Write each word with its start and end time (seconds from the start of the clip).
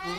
Well, 0.00 0.12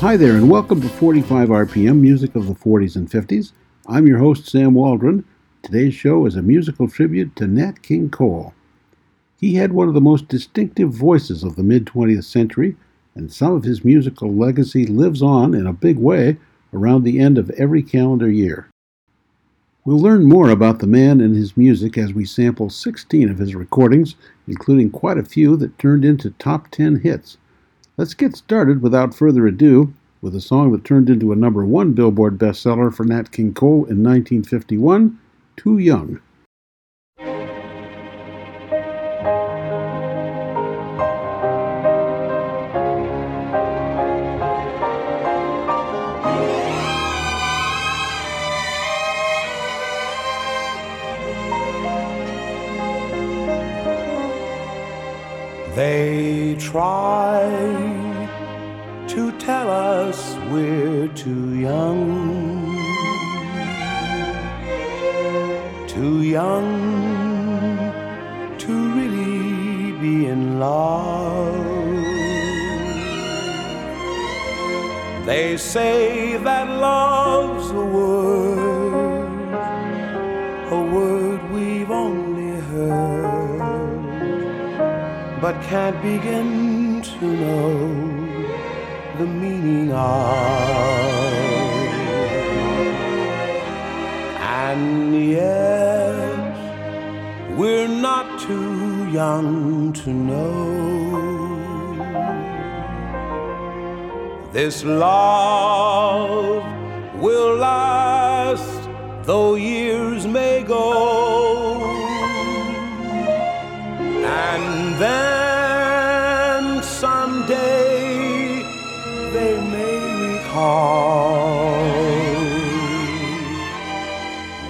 hi 0.00 0.16
there, 0.16 0.32
and 0.32 0.50
welcome 0.50 0.80
to 0.80 0.88
45 0.88 1.48
RPM 1.48 2.00
Music 2.00 2.34
of 2.34 2.48
the 2.48 2.54
40s 2.54 2.96
and 2.96 3.08
50s. 3.08 3.52
I'm 3.86 4.08
your 4.08 4.18
host, 4.18 4.48
Sam 4.48 4.74
Waldron. 4.74 5.24
Today's 5.62 5.94
show 5.94 6.26
is 6.26 6.34
a 6.34 6.42
musical 6.42 6.88
tribute 6.88 7.36
to 7.36 7.46
Nat 7.46 7.82
King 7.82 8.10
Cole. 8.10 8.52
He 9.38 9.54
had 9.54 9.72
one 9.72 9.86
of 9.86 9.94
the 9.94 10.00
most 10.00 10.26
distinctive 10.26 10.90
voices 10.90 11.44
of 11.44 11.54
the 11.54 11.62
mid 11.62 11.86
20th 11.86 12.24
century, 12.24 12.74
and 13.14 13.32
some 13.32 13.52
of 13.52 13.62
his 13.62 13.84
musical 13.84 14.34
legacy 14.34 14.86
lives 14.86 15.22
on 15.22 15.54
in 15.54 15.68
a 15.68 15.72
big 15.72 15.98
way 15.98 16.36
around 16.74 17.04
the 17.04 17.18
end 17.18 17.38
of 17.38 17.50
every 17.50 17.82
calendar 17.82 18.30
year. 18.30 18.68
We'll 19.84 19.98
learn 19.98 20.24
more 20.24 20.48
about 20.48 20.78
the 20.78 20.86
man 20.86 21.20
and 21.20 21.36
his 21.36 21.56
music 21.56 21.98
as 21.98 22.14
we 22.14 22.24
sample 22.24 22.70
16 22.70 23.28
of 23.28 23.38
his 23.38 23.54
recordings, 23.54 24.14
including 24.48 24.90
quite 24.90 25.18
a 25.18 25.24
few 25.24 25.56
that 25.56 25.78
turned 25.78 26.04
into 26.04 26.30
top 26.30 26.70
10 26.70 27.00
hits. 27.00 27.36
Let's 27.96 28.14
get 28.14 28.34
started 28.34 28.82
without 28.82 29.14
further 29.14 29.46
ado 29.46 29.92
with 30.22 30.34
a 30.34 30.40
song 30.40 30.72
that 30.72 30.84
turned 30.84 31.10
into 31.10 31.32
a 31.32 31.36
number 31.36 31.66
one 31.66 31.92
Billboard 31.92 32.38
bestseller 32.38 32.92
for 32.92 33.04
Nat 33.04 33.30
King 33.30 33.52
Cole 33.52 33.84
in 33.84 34.02
1951 34.02 35.18
Too 35.56 35.78
Young. 35.78 36.18
Try 56.74 57.38
to 59.06 59.30
tell 59.38 59.70
us 59.70 60.34
we're 60.50 61.06
too 61.06 61.54
young, 61.54 62.74
too 65.86 66.22
young 66.22 66.72
to 68.58 68.72
really 68.96 69.92
be 70.02 70.26
in 70.26 70.58
love. 70.58 71.54
They 75.26 75.56
say 75.56 76.38
that 76.38 76.66
love's 76.68 77.70
a 77.70 77.86
word, 77.96 79.54
a 80.72 80.82
word 80.92 81.40
we've 81.52 81.92
only 81.92 82.60
heard 82.62 83.44
but 85.44 85.60
can't 85.64 86.00
begin 86.00 86.63
to 87.04 87.26
know 87.26 87.78
the 89.18 89.26
meaning 89.26 89.92
of. 89.92 91.34
And 94.40 95.30
yet, 95.30 96.54
we're 97.58 97.88
not 97.88 98.40
too 98.40 99.10
young 99.10 99.92
to 99.92 100.10
know 100.10 100.94
this 104.52 104.84
love 104.84 106.64
will 107.20 107.56
last, 107.56 108.88
though 109.26 109.56
years 109.56 110.26
may 110.26 110.62
go. 110.62 111.82
And 114.24 114.94
then 115.00 115.33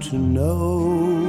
to 0.00 0.16
know 0.16 1.26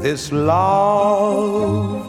this 0.00 0.32
love 0.32 2.06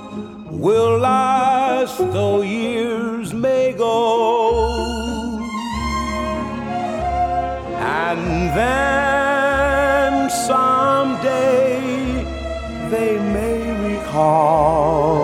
will 0.51 0.97
last, 0.97 1.97
though 1.97 2.41
years 2.41 3.33
may 3.33 3.73
go. 3.73 5.39
And 7.79 8.49
then 8.57 10.29
someday 10.29 11.79
they 12.89 13.19
may 13.19 13.71
recall 13.89 15.20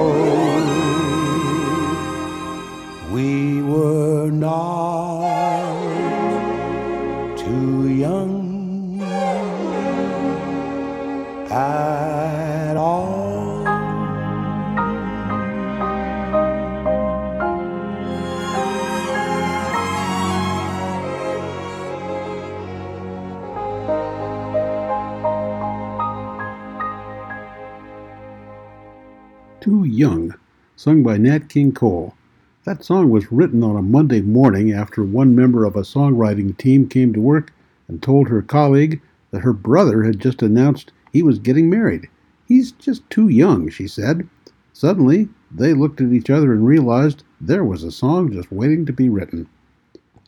sung 30.87 31.03
by 31.03 31.17
Nat 31.17 31.49
King 31.49 31.73
Cole. 31.73 32.15
That 32.63 32.81
song 32.81 33.09
was 33.09 33.29
written 33.29 33.61
on 33.61 33.75
a 33.75 33.81
Monday 33.81 34.21
morning 34.21 34.71
after 34.71 35.03
one 35.03 35.35
member 35.35 35.65
of 35.65 35.75
a 35.75 35.81
songwriting 35.81 36.57
team 36.57 36.87
came 36.87 37.11
to 37.11 37.19
work 37.19 37.51
and 37.89 38.01
told 38.01 38.29
her 38.29 38.41
colleague 38.41 39.01
that 39.31 39.41
her 39.41 39.51
brother 39.51 40.03
had 40.03 40.21
just 40.21 40.41
announced 40.41 40.93
he 41.11 41.21
was 41.21 41.39
getting 41.39 41.69
married. 41.69 42.07
He's 42.45 42.71
just 42.71 43.01
too 43.09 43.27
young, 43.27 43.69
she 43.69 43.85
said. 43.85 44.29
Suddenly, 44.71 45.27
they 45.51 45.73
looked 45.73 45.99
at 45.99 46.13
each 46.13 46.29
other 46.29 46.53
and 46.53 46.65
realized 46.65 47.23
there 47.41 47.65
was 47.65 47.83
a 47.83 47.91
song 47.91 48.31
just 48.31 48.49
waiting 48.49 48.85
to 48.85 48.93
be 48.93 49.09
written. 49.09 49.49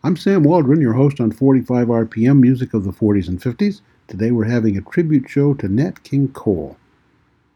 I'm 0.04 0.18
Sam 0.18 0.44
Waldron, 0.44 0.82
your 0.82 0.92
host 0.92 1.22
on 1.22 1.32
45 1.32 1.88
RPM 1.88 2.42
Music 2.42 2.74
of 2.74 2.84
the 2.84 2.92
40s 2.92 3.30
and 3.30 3.40
50s. 3.40 3.80
Today 4.10 4.32
we're 4.32 4.44
having 4.44 4.76
a 4.78 4.82
tribute 4.82 5.30
show 5.30 5.54
to 5.54 5.70
Nat 5.70 6.04
King 6.04 6.28
Cole. 6.28 6.76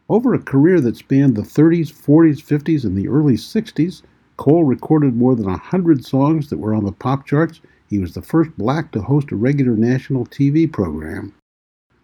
Over 0.09 0.33
a 0.33 0.39
career 0.39 0.81
that 0.81 0.97
spanned 0.97 1.35
the 1.35 1.43
30s, 1.43 1.91
40s, 1.91 2.43
50s, 2.43 2.83
and 2.83 2.97
the 2.97 3.07
early 3.07 3.35
60s, 3.35 4.01
Cole 4.35 4.65
recorded 4.65 5.15
more 5.15 5.35
than 5.35 5.47
a 5.47 5.57
hundred 5.57 6.03
songs 6.03 6.49
that 6.49 6.57
were 6.57 6.73
on 6.73 6.83
the 6.83 6.91
pop 6.91 7.25
charts. 7.25 7.61
He 7.89 7.99
was 7.99 8.13
the 8.13 8.21
first 8.21 8.51
black 8.57 8.91
to 8.91 9.01
host 9.01 9.31
a 9.31 9.37
regular 9.37 9.77
national 9.77 10.25
TV 10.25 10.69
program. 10.71 11.33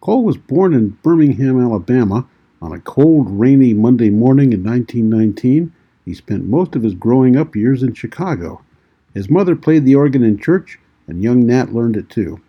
Cole 0.00 0.24
was 0.24 0.38
born 0.38 0.72
in 0.72 0.96
Birmingham, 1.02 1.60
Alabama, 1.60 2.26
on 2.62 2.72
a 2.72 2.80
cold, 2.80 3.28
rainy 3.28 3.74
Monday 3.74 4.08
morning 4.08 4.54
in 4.54 4.64
1919. 4.64 5.70
He 6.06 6.14
spent 6.14 6.46
most 6.46 6.74
of 6.74 6.82
his 6.82 6.94
growing 6.94 7.36
up 7.36 7.54
years 7.54 7.82
in 7.82 7.92
Chicago. 7.92 8.62
His 9.12 9.28
mother 9.28 9.54
played 9.54 9.84
the 9.84 9.96
organ 9.96 10.22
in 10.22 10.38
church, 10.38 10.78
and 11.06 11.22
young 11.22 11.44
Nat 11.44 11.74
learned 11.74 11.96
it 11.96 12.08
too. 12.08 12.40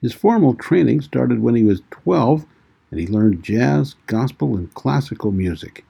His 0.00 0.12
formal 0.12 0.54
training 0.54 1.00
started 1.00 1.40
when 1.40 1.56
he 1.56 1.64
was 1.64 1.82
12, 1.90 2.46
and 2.90 3.00
he 3.00 3.06
learned 3.06 3.42
jazz, 3.42 3.94
gospel, 4.06 4.56
and 4.56 4.72
classical 4.74 5.32
music. 5.32 5.84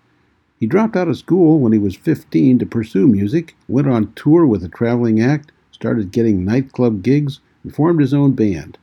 He 0.59 0.67
dropped 0.67 0.97
out 0.97 1.09
of 1.09 1.17
school 1.17 1.59
when 1.59 1.73
he 1.73 1.79
was 1.79 1.97
15 1.97 2.59
to 2.59 2.67
pursue 2.67 3.09
music, 3.09 3.57
went 3.67 3.89
on 3.89 4.13
tour 4.13 4.45
with 4.45 4.63
a 4.63 4.69
traveling 4.69 5.21
act, 5.21 5.53
started 5.73 6.13
getting 6.13 6.45
nightclub 6.45 7.03
gigs, 7.03 7.41
and 7.65 7.75
formed 7.75 8.01
his 8.01 8.13
own 8.13 8.33
band. 8.33 8.77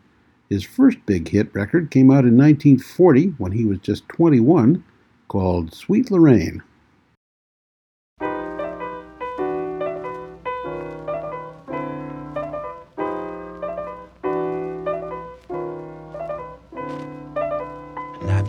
His 0.49 0.63
first 0.63 0.97
big 1.05 1.27
hit 1.27 1.53
record 1.53 1.91
came 1.91 2.09
out 2.09 2.25
in 2.25 2.37
1940 2.37 3.35
when 3.37 3.51
he 3.51 3.65
was 3.65 3.79
just 3.79 4.07
21, 4.09 4.83
called 5.27 5.73
Sweet 5.73 6.09
Lorraine. 6.09 6.63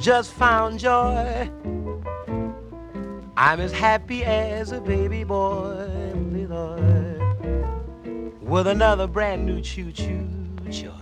Just 0.01 0.33
found 0.33 0.79
joy. 0.79 1.51
I'm 3.37 3.61
as 3.61 3.73
happy 3.73 4.25
as 4.25 4.71
a 4.71 4.81
baby 4.81 5.25
boy, 5.25 6.13
Lord, 6.49 7.21
with 8.41 8.69
another 8.69 9.09
brand 9.09 9.45
new 9.45 9.61
choo 9.61 9.91
choo 9.91 10.29
joy. 10.71 10.93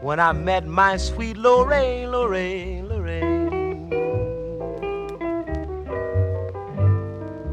When 0.00 0.18
I 0.18 0.32
met 0.32 0.66
my 0.66 0.96
sweet 0.96 1.36
Lorraine, 1.36 2.10
Lorraine, 2.10 2.88
Lorraine, 2.88 3.92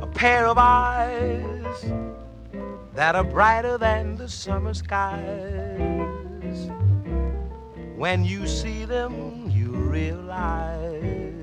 a 0.02 0.08
pair 0.08 0.48
of 0.48 0.58
eyes 0.58 1.86
that 2.96 3.16
are 3.16 3.24
brighter 3.24 3.78
than 3.78 4.16
the 4.16 4.28
summer 4.28 4.74
skies. 4.74 5.59
When 8.00 8.24
you 8.24 8.48
see 8.48 8.86
them, 8.86 9.50
you 9.50 9.72
realize 9.72 11.34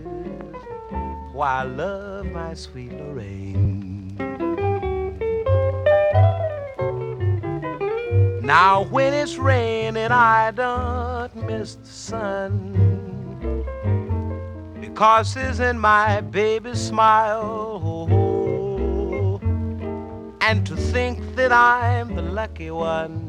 why 1.32 1.60
I 1.60 1.62
love 1.64 2.24
my 2.32 2.54
sweet 2.54 2.92
Lorraine. 2.92 4.16
Now 8.40 8.84
when 8.84 9.12
it's 9.12 9.36
raining, 9.36 10.10
I 10.10 10.50
don't 10.52 11.36
miss 11.46 11.74
the 11.74 11.86
sun 11.86 12.72
because 14.80 15.36
it's 15.36 15.58
in 15.58 15.78
my 15.78 16.22
baby's 16.22 16.80
smile. 16.80 17.82
Oh, 17.84 19.38
and 20.40 20.66
to 20.66 20.74
think 20.74 21.36
that 21.36 21.52
I'm 21.52 22.14
the 22.14 22.22
lucky 22.22 22.70
one 22.70 23.25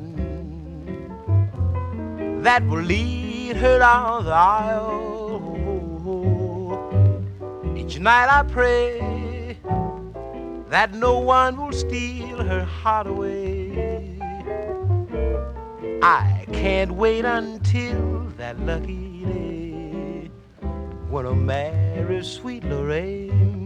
that 2.44 2.66
will 2.68 2.82
lead 2.82 3.58
her 3.58 3.80
down 3.80 4.26
the 4.26 4.32
aisle. 4.32 5.58
Each 7.78 8.00
night 8.00 8.30
I 8.30 8.44
pray 8.44 9.58
that 10.70 10.94
no 10.94 11.20
one 11.20 11.58
will 11.58 11.72
steal 11.72 12.44
her 12.44 12.64
heart 12.64 13.08
away. 13.08 14.20
I 16.02 16.46
can't 16.52 16.92
wait 16.92 17.26
until 17.26 18.28
that 18.38 18.60
lucky 18.60 19.24
day 19.26 20.30
when 21.10 21.26
I 21.26 21.34
marry 21.34 22.24
sweet 22.24 22.64
Lorraine. 22.64 23.57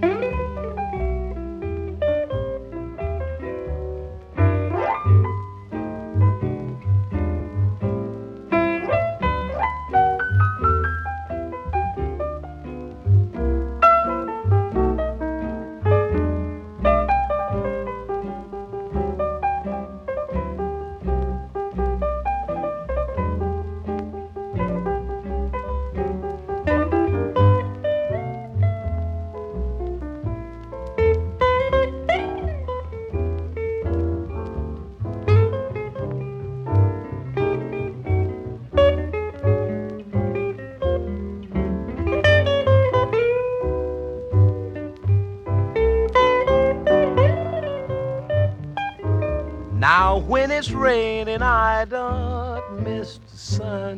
It's 50.61 50.69
raining, 50.69 51.41
I 51.41 51.85
don't 51.85 52.83
miss 52.83 53.19
the 53.31 53.35
sun 53.35 53.97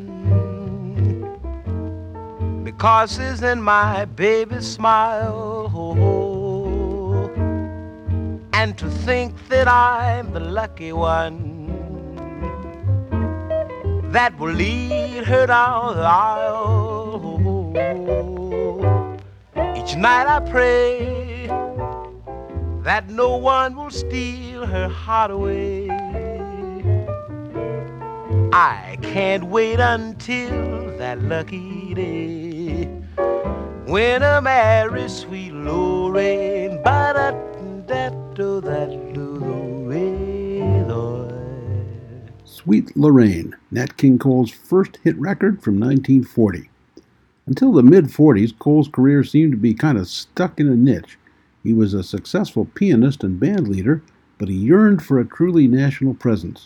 because 2.64 3.18
it's 3.18 3.42
in 3.42 3.60
my 3.60 4.06
baby's 4.06 4.66
smile. 4.66 5.70
Oh, 5.74 7.30
and 8.54 8.78
to 8.78 8.88
think 8.88 9.36
that 9.50 9.68
I'm 9.68 10.32
the 10.32 10.40
lucky 10.40 10.94
one 10.94 11.36
that 14.10 14.38
will 14.38 14.54
lead 14.54 15.24
her 15.24 15.46
down 15.46 15.96
the 15.96 16.02
aisle. 16.02 17.74
Each 19.76 19.96
night 19.96 20.26
I 20.26 20.40
pray 20.40 21.46
that 22.84 23.10
no 23.10 23.36
one 23.36 23.76
will 23.76 23.90
steal 23.90 24.64
her 24.64 24.88
heart 24.88 25.30
away. 25.30 25.83
I 28.56 28.96
can't 29.02 29.42
wait 29.42 29.80
until 29.80 30.96
that 30.96 31.20
lucky 31.22 31.92
day 31.92 32.84
when 33.86 34.22
I 34.22 34.38
marry 34.38 35.08
sweet 35.08 35.52
Lorraine. 35.52 36.80
Ba 36.84 37.12
da 37.16 37.30
da 37.84 38.10
Sweet 42.44 42.96
Lorraine, 42.96 43.56
Nat 43.72 43.96
King 43.96 44.20
Cole's 44.20 44.52
first 44.52 45.00
hit 45.02 45.18
record 45.18 45.60
from 45.60 45.80
1940. 45.80 46.70
Until 47.46 47.72
the 47.72 47.82
mid 47.82 48.04
40s, 48.04 48.56
Cole's 48.56 48.86
career 48.86 49.24
seemed 49.24 49.50
to 49.50 49.58
be 49.58 49.74
kind 49.74 49.98
of 49.98 50.06
stuck 50.06 50.60
in 50.60 50.68
a 50.68 50.76
niche. 50.76 51.18
He 51.64 51.72
was 51.72 51.92
a 51.92 52.04
successful 52.04 52.66
pianist 52.66 53.24
and 53.24 53.40
band 53.40 53.66
leader, 53.66 54.04
but 54.38 54.48
he 54.48 54.54
yearned 54.54 55.02
for 55.02 55.18
a 55.18 55.24
truly 55.24 55.66
national 55.66 56.14
presence. 56.14 56.64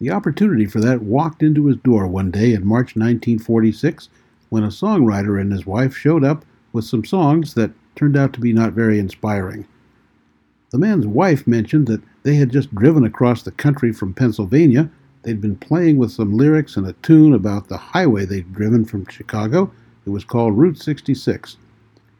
The 0.00 0.10
opportunity 0.10 0.66
for 0.66 0.80
that 0.80 1.02
walked 1.02 1.42
into 1.42 1.66
his 1.66 1.76
door 1.78 2.06
one 2.06 2.30
day 2.30 2.52
in 2.52 2.64
March 2.64 2.94
1946 2.94 4.08
when 4.48 4.62
a 4.62 4.68
songwriter 4.68 5.40
and 5.40 5.50
his 5.50 5.66
wife 5.66 5.96
showed 5.96 6.22
up 6.22 6.44
with 6.72 6.84
some 6.84 7.04
songs 7.04 7.54
that 7.54 7.72
turned 7.96 8.16
out 8.16 8.32
to 8.34 8.40
be 8.40 8.52
not 8.52 8.74
very 8.74 9.00
inspiring. 9.00 9.66
The 10.70 10.78
man's 10.78 11.06
wife 11.06 11.46
mentioned 11.46 11.88
that 11.88 12.02
they 12.22 12.36
had 12.36 12.52
just 12.52 12.72
driven 12.74 13.04
across 13.04 13.42
the 13.42 13.50
country 13.50 13.92
from 13.92 14.14
Pennsylvania. 14.14 14.88
They'd 15.22 15.40
been 15.40 15.56
playing 15.56 15.96
with 15.96 16.12
some 16.12 16.36
lyrics 16.36 16.76
and 16.76 16.86
a 16.86 16.92
tune 16.94 17.34
about 17.34 17.68
the 17.68 17.76
highway 17.76 18.24
they'd 18.24 18.52
driven 18.52 18.84
from 18.84 19.06
Chicago. 19.06 19.72
It 20.06 20.10
was 20.10 20.24
called 20.24 20.56
Route 20.56 20.78
66. 20.78 21.56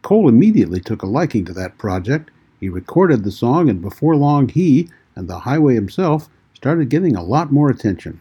Cole 0.03 0.29
immediately 0.29 0.81
took 0.81 1.03
a 1.03 1.07
liking 1.07 1.45
to 1.45 1.53
that 1.53 1.79
project. 1.79 2.31
He 2.59 2.69
recorded 2.69 3.23
the 3.23 3.31
song, 3.31 3.69
and 3.69 3.81
before 3.81 4.17
long, 4.17 4.49
he 4.49 4.89
and 5.15 5.29
the 5.29 5.39
highway 5.41 5.75
himself 5.75 6.29
started 6.59 6.89
getting 6.89 7.15
a 7.15 7.23
lot 7.23 7.53
more 7.53 7.71
attention. 7.71 8.19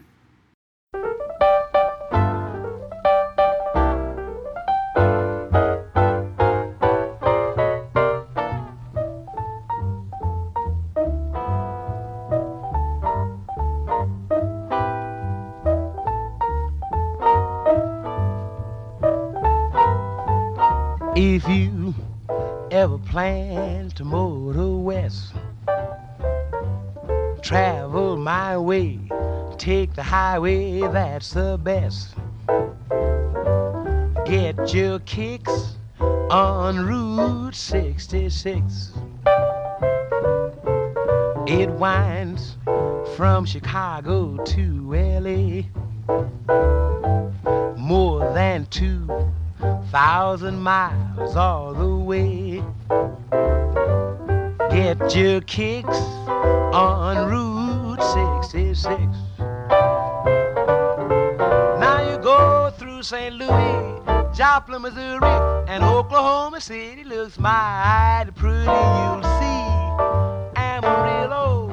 If 21.16 21.48
you 21.48 21.92
ever 22.70 22.98
plan 22.98 23.90
to 23.96 24.04
motor 24.04 24.27
my 28.78 29.08
way, 29.10 29.56
take 29.56 29.94
the 29.94 30.02
highway, 30.02 30.80
that's 30.80 31.32
the 31.32 31.58
best. 31.62 32.14
Get 34.24 34.74
your 34.74 34.98
kicks 35.00 35.76
on 36.30 36.86
Route 36.86 37.54
66. 37.54 38.92
It 41.46 41.70
winds 41.70 42.56
from 43.16 43.46
Chicago 43.46 44.36
to 44.44 44.92
LA. 44.92 45.62
More 47.76 48.20
than 48.34 48.66
two 48.66 49.08
thousand 49.90 50.60
miles 50.60 51.36
all 51.36 51.72
the 51.72 51.96
way. 51.96 52.62
Get 54.70 55.16
your 55.16 55.40
kicks 55.40 55.98
on 56.28 57.30
Route 57.30 57.47
66. 58.00 58.88
Now 61.80 62.10
you 62.10 62.18
go 62.18 62.70
through 62.78 63.02
St. 63.02 63.34
Louis, 63.34 64.00
Joplin, 64.34 64.82
Missouri, 64.82 65.28
and 65.68 65.82
Oklahoma 65.82 66.60
City 66.60 67.04
looks 67.04 67.38
mighty 67.38 68.30
pretty. 68.32 68.64
You'll 68.64 69.22
see 69.40 69.64
Amarillo, 70.56 71.68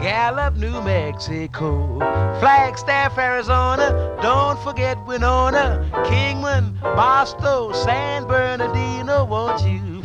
Gallup, 0.00 0.54
New 0.56 0.80
Mexico, 0.82 1.98
Flagstaff, 2.38 3.18
Arizona. 3.18 4.16
Don't 4.22 4.58
forget 4.60 4.96
Winona, 5.06 5.88
Kingman, 6.06 6.78
Barstow, 6.80 7.72
San 7.72 8.24
Bernardino. 8.26 9.24
Won't 9.24 9.62
you 9.62 10.02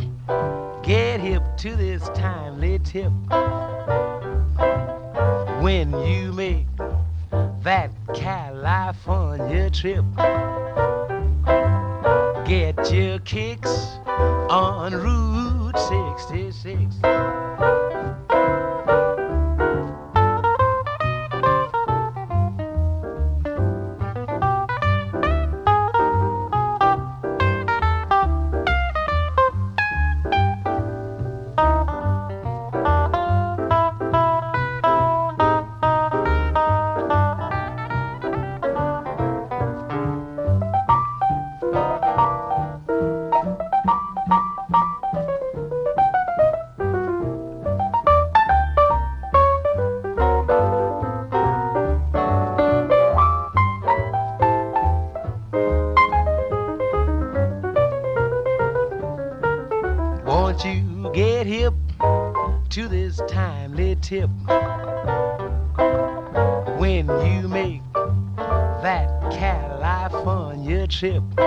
get 0.82 1.20
hip 1.20 1.42
to 1.58 1.76
this 1.76 2.08
timely 2.14 2.78
tip 2.80 3.12
when 5.64 5.90
you 6.06 6.30
make 6.30 6.66
that 7.62 7.90
California 8.14 9.70
trip? 9.70 10.04
Get 12.46 12.92
your 12.92 13.18
kicks 13.20 13.96
on 14.50 14.92
Route 14.92 15.78
66. 16.20 16.96
California 71.00 71.43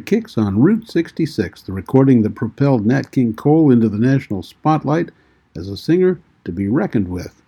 Kicks 0.00 0.36
on 0.36 0.60
Route 0.60 0.90
66, 0.90 1.62
the 1.62 1.72
recording 1.72 2.22
that 2.22 2.34
propelled 2.34 2.86
Nat 2.86 3.10
King 3.10 3.34
Cole 3.34 3.70
into 3.70 3.88
the 3.88 3.98
national 3.98 4.42
spotlight 4.42 5.10
as 5.56 5.68
a 5.68 5.76
singer 5.76 6.20
to 6.44 6.52
be 6.52 6.68
reckoned 6.68 7.08
with. 7.08 7.42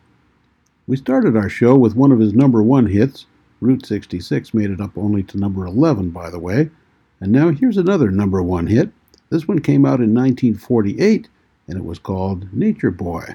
We 0.87 0.97
started 0.97 1.37
our 1.37 1.49
show 1.49 1.77
with 1.77 1.97
one 1.97 2.13
of 2.13 2.19
his 2.19 2.33
number 2.33 2.63
one 2.63 2.87
hits. 2.87 3.27
Route 3.61 3.85
66 3.85 4.55
made 4.55 4.71
it 4.71 4.81
up 4.81 4.97
only 4.97 5.23
to 5.25 5.39
number 5.39 5.67
11, 5.67 6.11
by 6.11 6.31
the 6.31 6.39
way. 6.39 6.71
And 7.21 7.33
now 7.33 7.51
here's 7.51 7.77
another 7.77 8.11
number 8.11 8.43
one 8.43 8.67
hit. 8.67 8.91
This 9.31 9.47
one 9.47 9.59
came 9.59 9.85
out 9.85 10.01
in 10.01 10.15
1948, 10.15 11.29
and 11.67 11.77
it 11.77 11.85
was 11.85 11.99
called 11.99 12.53
Nature 12.53 12.91
Boy. 12.91 13.35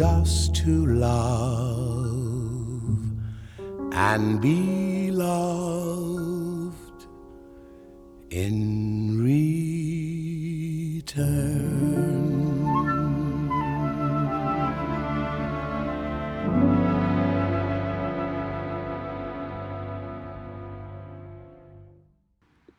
just 0.00 0.54
to 0.54 0.86
love 0.86 1.60
and 3.92 4.40
be 4.40 5.10
loved 5.10 7.04
in 8.30 9.22
return. 9.22 11.10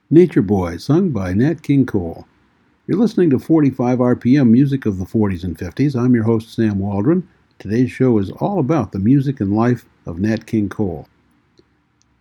Nature 0.10 0.42
Boy, 0.42 0.78
sung 0.78 1.12
by 1.12 1.34
Nat 1.34 1.62
King 1.62 1.86
Cole. 1.86 2.26
You're 2.92 3.00
listening 3.00 3.30
to 3.30 3.40
45 3.40 4.00
RPM 4.00 4.50
music 4.50 4.86
of 4.86 4.98
the 4.98 5.06
40s 5.06 5.46
and 5.46 5.58
50s. 5.58 5.96
I'm 5.96 6.14
your 6.14 6.26
host, 6.26 6.54
Sam 6.54 6.78
Waldron. 6.80 7.26
Today's 7.58 7.90
show 7.90 8.18
is 8.18 8.32
all 8.32 8.60
about 8.60 8.92
the 8.92 9.00
music 9.00 9.40
and 9.40 9.56
life 9.56 9.86
of 10.06 10.20
Nat 10.20 10.46
King 10.46 10.68
Cole. 10.68 11.08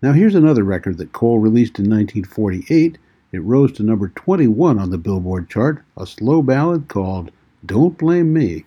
Now, 0.00 0.12
here's 0.12 0.36
another 0.36 0.62
record 0.62 0.98
that 0.98 1.12
Cole 1.12 1.40
released 1.40 1.80
in 1.80 1.90
1948. 1.90 2.98
It 3.32 3.42
rose 3.42 3.72
to 3.72 3.82
number 3.82 4.10
21 4.10 4.78
on 4.78 4.90
the 4.90 4.96
Billboard 4.96 5.50
chart, 5.50 5.82
a 5.96 6.06
slow 6.06 6.40
ballad 6.40 6.86
called 6.86 7.32
Don't 7.66 7.98
Blame 7.98 8.32
Me. 8.32 8.64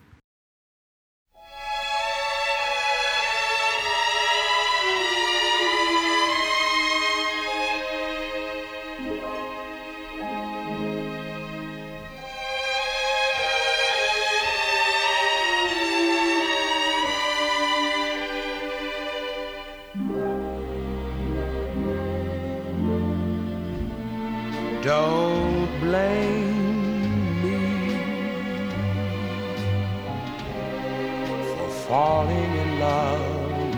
Falling 31.94 32.52
in 32.64 32.80
love 32.80 33.22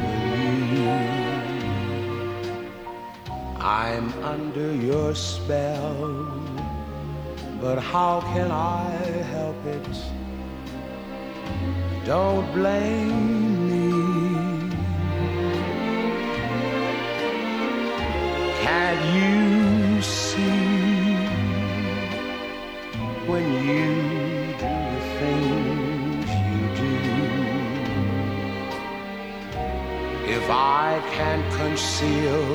with 0.02 0.64
you. 0.74 0.92
I'm 3.60 4.08
under 4.34 4.70
your 4.74 5.14
spell, 5.14 5.98
but 7.60 7.78
how 7.78 8.22
can 8.34 8.50
I 8.52 8.88
help 9.36 9.60
it? 9.78 9.88
Don't 12.06 12.48
blame 12.54 13.20
me. 13.72 13.86
Can't 18.64 19.04
you 19.18 20.02
see? 20.02 20.96
when 23.28 23.46
you 23.68 24.15
If 30.46 30.52
I 30.52 31.02
can't 31.12 31.54
conceal 31.56 32.46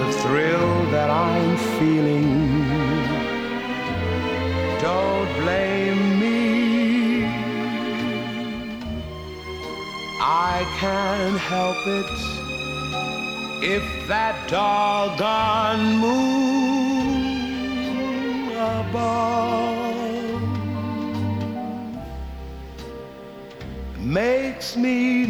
the 0.00 0.12
thrill 0.20 0.84
that 0.90 1.08
I'm 1.08 1.56
feeling, 1.78 2.28
don't 4.78 5.32
blame 5.40 6.20
me. 6.20 7.24
I 10.20 10.66
can't 10.78 11.38
help 11.38 11.80
it 11.86 12.12
if 13.64 13.84
that 14.08 14.36
doggone 14.50 15.96
moon 15.96 17.20
above 18.52 19.40
makes 23.98 24.76
me 24.76 25.24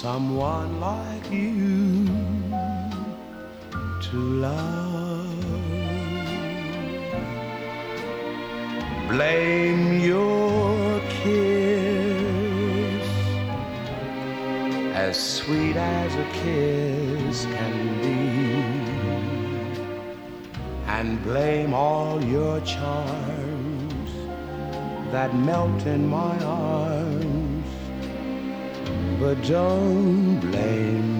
someone 0.00 0.80
like 0.80 1.30
you 1.30 2.06
to 4.00 4.16
love. 4.46 5.44
Blame 9.10 10.00
your 10.00 11.00
kiss, 11.20 13.08
as 14.94 15.16
sweet 15.38 15.76
as 15.76 16.14
a 16.14 16.26
kiss 16.40 17.44
can 17.56 17.76
be 18.00 18.20
and 20.96 21.22
blame 21.22 21.74
all 21.74 22.24
your 22.24 22.58
charms 22.62 24.12
that 25.12 25.34
melt 25.34 25.84
in 25.84 26.08
my 26.08 26.38
arms. 26.44 26.99
But 29.20 29.42
don't 29.42 30.40
blame 30.40 31.19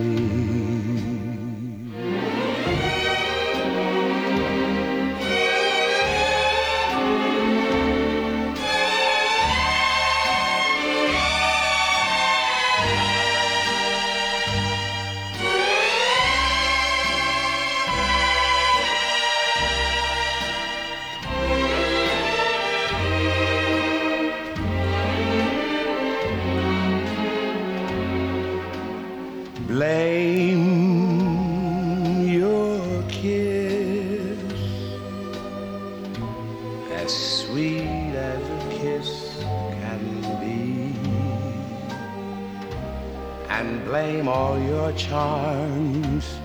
charms 45.08 46.38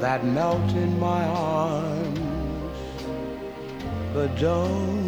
that 0.00 0.24
melt 0.24 0.70
in 0.72 0.98
my 0.98 1.24
arms, 1.24 2.78
but 4.12 4.28
don't 4.38 5.05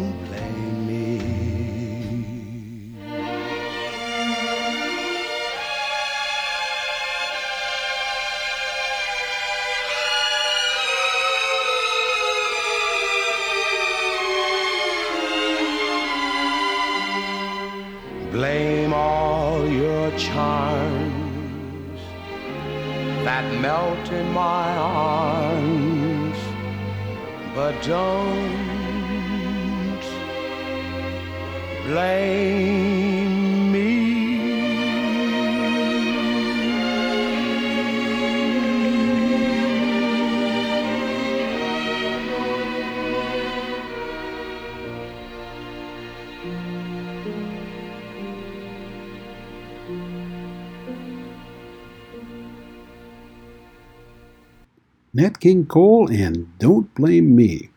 Nat 55.19 55.41
King 55.41 55.65
Cole 55.65 56.09
and 56.09 56.57
Don't 56.59 56.95
Blame 56.95 57.35
Me. 57.35 57.71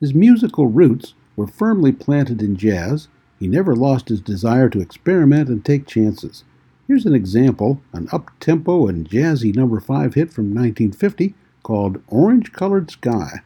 His 0.00 0.14
musical 0.14 0.68
roots 0.68 1.12
were 1.36 1.46
firmly 1.46 1.92
planted 1.92 2.40
in 2.40 2.56
jazz. 2.56 3.08
He 3.38 3.46
never 3.46 3.76
lost 3.76 4.08
his 4.08 4.22
desire 4.22 4.70
to 4.70 4.80
experiment 4.80 5.50
and 5.50 5.62
take 5.62 5.86
chances. 5.86 6.44
Here's 6.88 7.04
an 7.04 7.14
example 7.14 7.82
an 7.92 8.08
up 8.10 8.30
tempo 8.40 8.86
and 8.86 9.06
jazzy 9.06 9.54
number 9.54 9.80
5 9.80 10.14
hit 10.14 10.32
from 10.32 10.54
1950 10.54 11.34
called 11.62 12.00
Orange 12.08 12.50
Colored 12.54 12.90
Sky. 12.90 13.42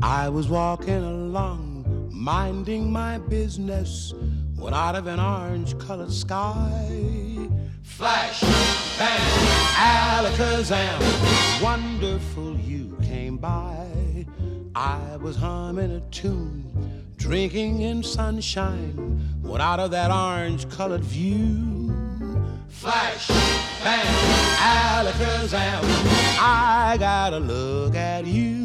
I 0.00 0.28
was 0.28 0.48
walking 0.48 1.02
along 1.02 1.71
minding 2.22 2.92
my 2.92 3.18
business, 3.18 4.14
when 4.54 4.72
out 4.72 4.94
of 4.94 5.08
an 5.08 5.18
orange 5.18 5.76
colored 5.80 6.12
sky, 6.12 7.48
flash, 7.82 8.40
bang, 8.96 9.20
alakazam, 9.74 11.60
wonderful 11.60 12.56
you 12.58 12.96
came 13.02 13.36
by. 13.38 13.88
I 14.76 15.16
was 15.16 15.34
humming 15.34 15.90
a 15.90 16.00
tune, 16.12 16.62
drinking 17.16 17.82
in 17.82 18.04
sunshine, 18.04 19.18
when 19.42 19.60
out 19.60 19.80
of 19.80 19.90
that 19.90 20.12
orange 20.12 20.70
colored 20.70 21.02
view, 21.02 21.92
flash, 22.68 23.26
bang, 23.82 24.06
alakazam, 24.62 25.82
I 26.40 26.96
gotta 27.00 27.40
look 27.40 27.96
at 27.96 28.26
you. 28.26 28.61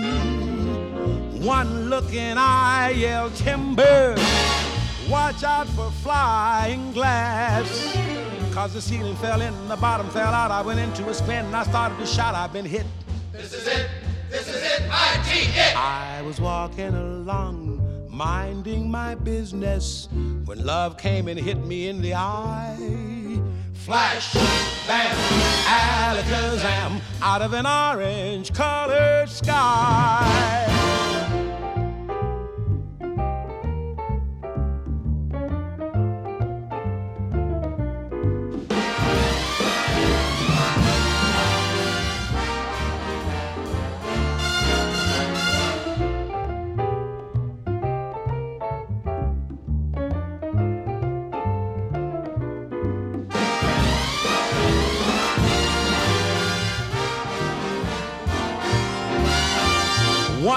One 1.47 1.89
look 1.89 2.13
and 2.13 2.37
I 2.37 2.89
yell 2.89 3.29
timber. 3.29 4.15
Watch 5.09 5.45
out 5.45 5.65
for 5.69 5.89
flying 6.03 6.91
glass. 6.91 7.97
Cause 8.53 8.73
the 8.73 8.81
ceiling 8.81 9.15
fell 9.15 9.39
in, 9.39 9.53
the 9.69 9.77
bottom 9.77 10.09
fell 10.09 10.33
out. 10.33 10.51
I 10.51 10.61
went 10.61 10.81
into 10.81 11.07
a 11.07 11.13
spin 11.13 11.45
and 11.45 11.55
I 11.55 11.63
started 11.63 11.97
to 11.99 12.05
shout. 12.05 12.35
I've 12.35 12.51
been 12.51 12.65
hit. 12.65 12.85
This 13.31 13.53
is 13.53 13.65
it. 13.65 13.87
This 14.29 14.49
is 14.49 14.61
it. 14.61 14.81
I 14.91 15.23
T 15.25 15.49
it. 15.57 15.77
I 15.77 16.21
was 16.23 16.41
walking 16.41 16.93
along, 16.93 18.09
minding 18.09 18.91
my 18.91 19.15
business, 19.15 20.09
when 20.43 20.65
love 20.65 20.97
came 20.97 21.29
and 21.29 21.39
hit 21.39 21.65
me 21.65 21.87
in 21.87 22.01
the 22.01 22.13
eye. 22.13 23.39
Flash, 23.73 24.33
bam, 24.85 25.15
alakazam, 25.63 26.99
out 27.21 27.41
of 27.41 27.53
an 27.53 27.65
orange 27.65 28.51
colored 28.51 29.29
sky. 29.29 30.76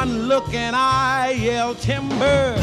One 0.00 0.28
look 0.28 0.54
and 0.54 0.74
I 0.74 1.32
yell 1.32 1.74
timber. 1.74 2.56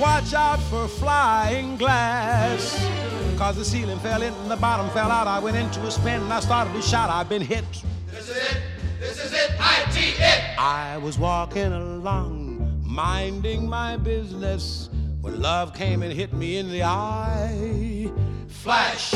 Watch 0.00 0.32
out 0.32 0.58
for 0.70 0.88
flying 0.88 1.76
glass. 1.76 2.88
Cause 3.36 3.56
the 3.56 3.64
ceiling 3.66 3.98
fell 3.98 4.22
in 4.22 4.32
and 4.32 4.50
the 4.50 4.56
bottom 4.56 4.88
fell 4.88 5.10
out. 5.10 5.26
I 5.26 5.40
went 5.40 5.58
into 5.58 5.78
a 5.82 5.90
spin 5.90 6.22
and 6.22 6.32
I 6.32 6.40
started 6.40 6.72
to 6.72 6.80
shout. 6.80 7.10
I've 7.10 7.28
been 7.28 7.42
hit. 7.42 7.66
This 8.10 8.30
is 8.30 8.36
it. 8.38 8.62
This 8.98 9.22
is 9.22 9.34
it. 9.34 9.50
I 9.60 9.90
T 9.92 10.14
it. 10.16 10.58
I 10.58 10.96
was 10.96 11.18
walking 11.18 11.70
along, 11.70 12.80
minding 12.82 13.68
my 13.68 13.98
business, 13.98 14.88
when 15.20 15.42
love 15.42 15.74
came 15.74 16.02
and 16.02 16.10
hit 16.10 16.32
me 16.32 16.56
in 16.56 16.70
the 16.70 16.82
eye. 16.82 18.10
Flash, 18.48 19.10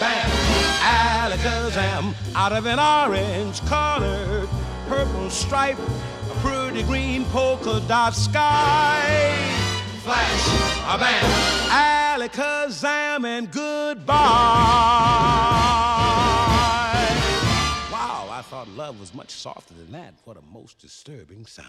bam, 0.00 0.30
alakazam, 1.30 2.12
out 2.34 2.52
of 2.52 2.66
an 2.66 2.80
orange 2.80 3.60
colored 3.66 4.48
purple 4.88 5.30
stripe, 5.30 5.78
pretty 6.42 6.82
green 6.82 7.24
polka 7.26 7.80
dot 7.86 8.14
sky. 8.14 9.00
Flash, 10.02 10.46
a 10.92 10.98
bam, 10.98 12.20
alakazam, 12.20 13.24
and 13.24 13.50
goodbye. 13.52 14.16
Wow, 17.92 18.28
I 18.30 18.42
thought 18.42 18.68
love 18.76 18.98
was 18.98 19.14
much 19.14 19.30
softer 19.30 19.74
than 19.74 19.92
that. 19.92 20.14
What 20.24 20.36
a 20.36 20.42
most 20.52 20.80
disturbing 20.80 21.46
sound. 21.46 21.68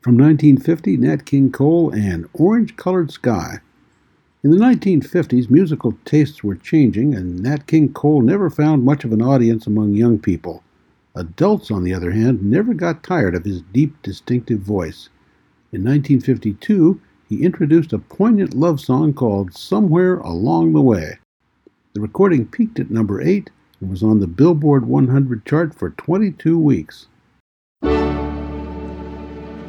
From 0.00 0.16
1950, 0.16 0.96
Nat 0.96 1.26
King 1.26 1.52
Cole 1.52 1.90
and 1.90 2.26
Orange 2.32 2.76
Colored 2.76 3.10
Sky. 3.10 3.58
In 4.44 4.52
the 4.52 4.56
1950s, 4.56 5.50
musical 5.50 5.98
tastes 6.04 6.44
were 6.44 6.54
changing, 6.54 7.12
and 7.12 7.42
Nat 7.42 7.66
King 7.66 7.92
Cole 7.92 8.22
never 8.22 8.48
found 8.48 8.84
much 8.84 9.02
of 9.04 9.12
an 9.12 9.20
audience 9.20 9.66
among 9.66 9.94
young 9.94 10.16
people. 10.20 10.62
Adults, 11.16 11.72
on 11.72 11.82
the 11.82 11.92
other 11.92 12.12
hand, 12.12 12.48
never 12.48 12.72
got 12.72 13.02
tired 13.02 13.34
of 13.34 13.44
his 13.44 13.62
deep, 13.72 14.00
distinctive 14.00 14.60
voice. 14.60 15.08
In 15.72 15.82
1952, 15.82 17.00
he 17.28 17.42
introduced 17.42 17.92
a 17.92 17.98
poignant 17.98 18.54
love 18.54 18.80
song 18.80 19.12
called 19.12 19.54
Somewhere 19.54 20.18
Along 20.18 20.72
the 20.72 20.82
Way. 20.82 21.18
The 21.94 22.00
recording 22.00 22.46
peaked 22.46 22.78
at 22.78 22.92
number 22.92 23.20
8 23.20 23.50
and 23.80 23.90
was 23.90 24.04
on 24.04 24.20
the 24.20 24.28
Billboard 24.28 24.86
100 24.86 25.44
chart 25.46 25.74
for 25.74 25.90
22 25.90 26.56
weeks. 26.56 27.08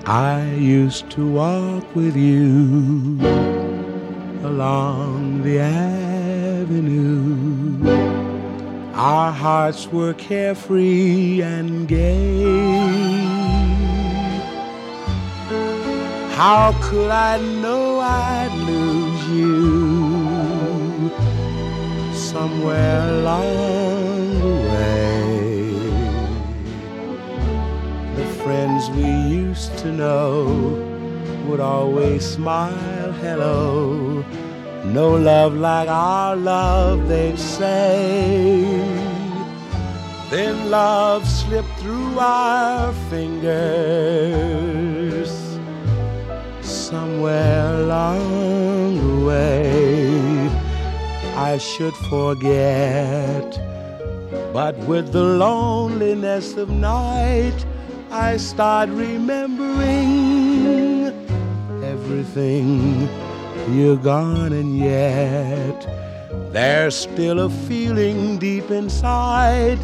I 0.06 0.56
used 0.60 1.10
to 1.12 1.28
walk 1.28 1.96
with 1.96 2.16
you 2.16 3.69
along 4.44 5.44
the 5.44 5.60
avenue. 5.60 7.00
Our 8.94 9.32
hearts 9.32 9.88
were 9.88 10.14
carefree 10.14 11.42
and 11.42 11.88
gay. 11.88 13.20
How 16.36 16.74
could 16.82 17.12
I 17.12 17.38
know 17.62 18.00
I'd 18.00 18.54
lose 18.66 19.30
you 19.30 21.10
somewhere 22.14 23.10
along 23.10 24.40
the 24.40 24.56
way? 24.72 25.70
The 28.16 28.26
friends 28.42 28.90
we 28.92 29.04
used 29.04 29.78
to 29.80 29.92
know 29.92 30.89
would 31.50 31.60
always 31.60 32.24
smile 32.24 33.12
hello. 33.24 34.24
No 34.86 35.16
love 35.16 35.56
like 35.56 35.90
our 35.90 36.36
love, 36.36 37.08
they'd 37.08 37.40
say. 37.40 38.68
Then 40.30 40.70
love 40.70 41.28
slipped 41.28 41.74
through 41.80 42.20
our 42.20 42.94
fingers 43.10 43.60
somewhere 46.62 47.74
along 47.82 49.00
the 49.08 49.26
way. 49.26 50.50
I 51.36 51.58
should 51.58 51.96
forget, 52.14 53.50
but 54.54 54.78
with 54.90 55.12
the 55.12 55.24
loneliness 55.24 56.58
of 56.58 56.70
night, 56.70 57.66
I 58.12 58.38
start 58.38 58.90
remembering 58.90 60.39
everything. 62.10 63.08
You're 63.72 63.98
gone, 63.98 64.52
and 64.54 64.78
yet 64.78 65.80
there's 66.52 66.96
still 66.96 67.42
a 67.42 67.50
feeling 67.50 68.40
deep 68.40 68.72
inside 68.72 69.78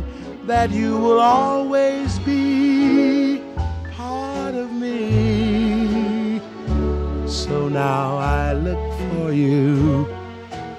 that 0.48 0.72
you 0.72 0.98
will 0.98 1.20
always 1.20 2.18
be 2.20 3.44
part 3.92 4.56
of 4.56 4.72
me. 4.72 6.42
So 7.28 7.70
now 7.70 8.18
I 8.18 8.54
look 8.54 8.84
for 9.00 9.32
you 9.32 10.08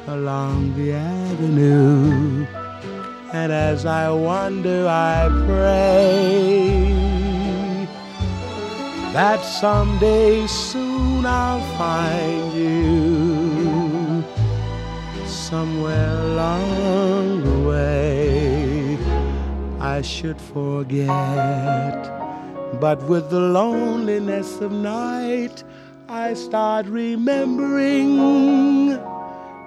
along 0.09 0.74
the 0.76 0.94
avenue. 0.94 2.44
And 3.32 3.52
as 3.52 3.87
I 3.87 4.11
wander, 4.11 4.88
I 4.88 5.28
pray 5.46 7.26
that 9.16 9.42
someday 9.42 10.46
soon 10.46 11.24
I'll 11.24 11.62
find 11.79 12.52
you 12.52 14.22
somewhere 15.24 16.12
along 16.20 17.42
the 17.42 17.59
way. 17.66 18.98
I 19.81 20.02
should 20.02 20.38
forget, 20.38 21.09
but 22.79 23.02
with 23.09 23.31
the 23.31 23.40
loneliness 23.40 24.61
of 24.61 24.70
night, 24.70 25.64
I 26.11 26.35
start 26.35 26.85
remembering 26.85 28.11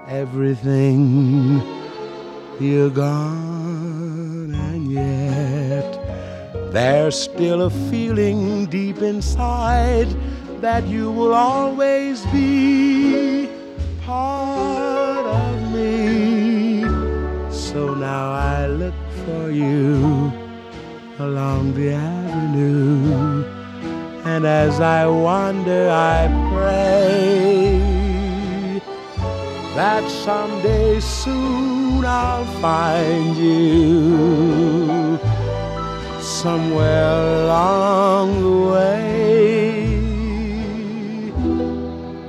everything. 0.08 1.60
You're 2.60 2.92
gone, 2.92 3.49
there's 6.72 7.20
still 7.20 7.64
a 7.64 7.70
feeling 7.90 8.66
deep 8.68 9.00
inside 9.00 10.08
that 10.62 10.86
you 10.88 11.12
will 11.12 11.34
always 11.34 12.26
be 12.28 13.50
part 14.02 15.26
of 15.26 15.74
me. 15.74 16.84
So 17.52 17.96
now 17.96 18.32
I 18.32 18.68
look 18.68 18.94
for 19.26 19.50
you 19.50 20.32
along 21.18 21.74
the 21.74 21.94
avenue. 21.94 23.44
And 24.26 24.46
as 24.46 24.80
I 24.80 25.08
wander, 25.08 25.90
I 25.90 26.28
pray 26.54 27.80
that 29.76 30.08
someday 30.10 31.00
soon 31.00 32.06
I'll 32.06 32.46
find 32.62 33.36
you 33.38 35.20
somewhere 36.30 37.44
along 37.44 38.28
the 38.44 38.58
way. 38.72 39.98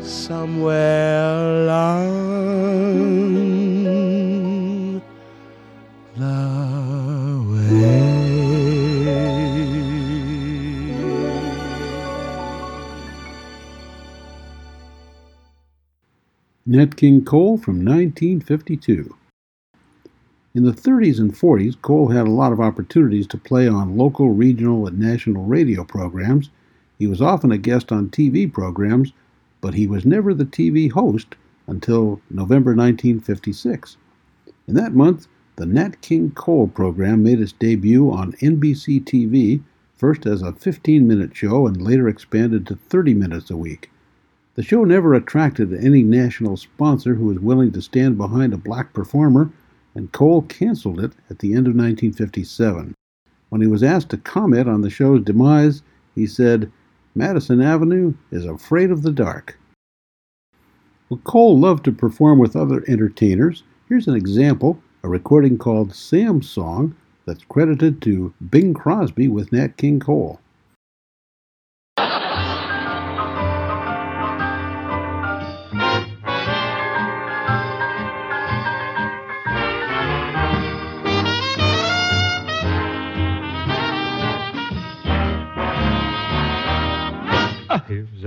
Somewhere 0.03 1.37
along 1.53 2.11
the 6.17 6.39
way. 7.51 8.01
Nat 16.67 16.97
King 16.97 17.25
Cole 17.25 17.59
from 17.59 17.85
1952. 17.85 19.20
In 20.61 20.67
the 20.67 20.73
30s 20.73 21.19
and 21.19 21.33
40s, 21.33 21.81
Cole 21.81 22.09
had 22.09 22.27
a 22.27 22.31
lot 22.31 22.53
of 22.53 22.61
opportunities 22.61 23.27
to 23.29 23.39
play 23.39 23.67
on 23.67 23.97
local, 23.97 24.29
regional, 24.29 24.87
and 24.87 24.99
national 24.99 25.45
radio 25.45 25.85
programs. 25.85 26.51
He 26.99 27.07
was 27.07 27.23
often 27.23 27.51
a 27.51 27.57
guest 27.57 27.91
on 27.91 28.11
TV 28.11 28.53
programs, 28.53 29.15
but 29.63 29.73
he 29.73 29.87
was 29.87 30.05
never 30.05 30.35
the 30.35 30.45
TV 30.45 30.91
host 30.91 31.35
until 31.67 32.21
November 32.29 32.73
1956. 32.75 33.97
In 34.69 34.75
that 34.75 34.93
month, 34.93 35.29
the 35.57 35.65
Nat 35.65 36.03
King 36.03 36.31
Cole 36.33 36.69
program 36.69 37.23
made 37.23 37.41
its 37.41 37.53
debut 37.53 38.11
on 38.11 38.35
NBC 38.35 39.03
TV, 39.03 39.63
first 39.97 40.27
as 40.27 40.43
a 40.43 40.53
15 40.53 41.09
minute 41.09 41.35
show 41.35 41.67
and 41.67 41.81
later 41.81 42.07
expanded 42.07 42.67
to 42.67 42.77
30 42.77 43.15
minutes 43.15 43.49
a 43.49 43.57
week. 43.57 43.91
The 44.57 44.63
show 44.63 44.85
never 44.85 45.15
attracted 45.15 45.73
any 45.73 46.03
national 46.03 46.59
sponsor 46.59 47.15
who 47.15 47.25
was 47.25 47.39
willing 47.39 47.73
to 47.73 47.81
stand 47.81 48.19
behind 48.19 48.53
a 48.53 48.59
black 48.59 48.93
performer, 48.93 49.51
and 49.95 50.13
Cole 50.13 50.43
canceled 50.43 51.01
it 51.01 51.13
at 51.29 51.41
the 51.41 51.49
end 51.49 51.67
of 51.67 51.75
1957. 51.75 52.95
When 53.49 53.61
he 53.61 53.67
was 53.67 53.83
asked 53.83 54.11
to 54.11 54.17
comment 54.17 54.69
on 54.69 54.83
the 54.83 54.91
show's 54.91 55.25
demise, 55.25 55.83
he 56.15 56.27
said, 56.27 56.71
Madison 57.15 57.61
Avenue 57.61 58.15
is 58.31 58.45
afraid 58.45 58.91
of 58.91 59.03
the 59.03 59.11
dark. 59.11 59.59
Well, 61.09 61.21
Cole 61.25 61.59
loved 61.59 61.85
to 61.87 61.93
perform 61.93 62.39
with 62.39 62.55
other 62.55 62.85
entertainers. 62.87 63.65
Here's 63.89 64.07
an 64.07 64.15
example 64.15 64.81
a 65.03 65.09
recording 65.09 65.59
called 65.59 65.95
Sam's 65.95 66.49
Song 66.49 66.95
that's 67.27 67.45
credited 67.45 68.01
to 68.03 68.33
Bing 68.51 68.75
Crosby 68.75 69.27
with 69.29 69.51
Nat 69.51 69.77
King 69.77 69.99
Cole. 69.99 70.41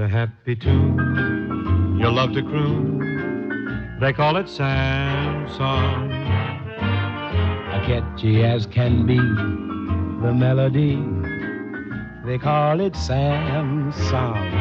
A 0.04 0.08
happy 0.08 0.54
tune 0.54 1.98
you'll 1.98 2.12
love 2.12 2.34
to 2.34 2.42
croon. 2.42 3.98
They 4.02 4.12
call 4.12 4.36
it 4.36 4.50
Sam's 4.50 5.56
song. 5.56 6.10
catchy 7.88 8.44
as 8.44 8.66
can 8.66 9.06
be 9.06 9.16
the 9.16 10.34
melody. 10.34 10.96
They 12.26 12.38
call 12.38 12.82
it 12.82 12.98
Sam's 12.98 13.96
song. 14.10 14.52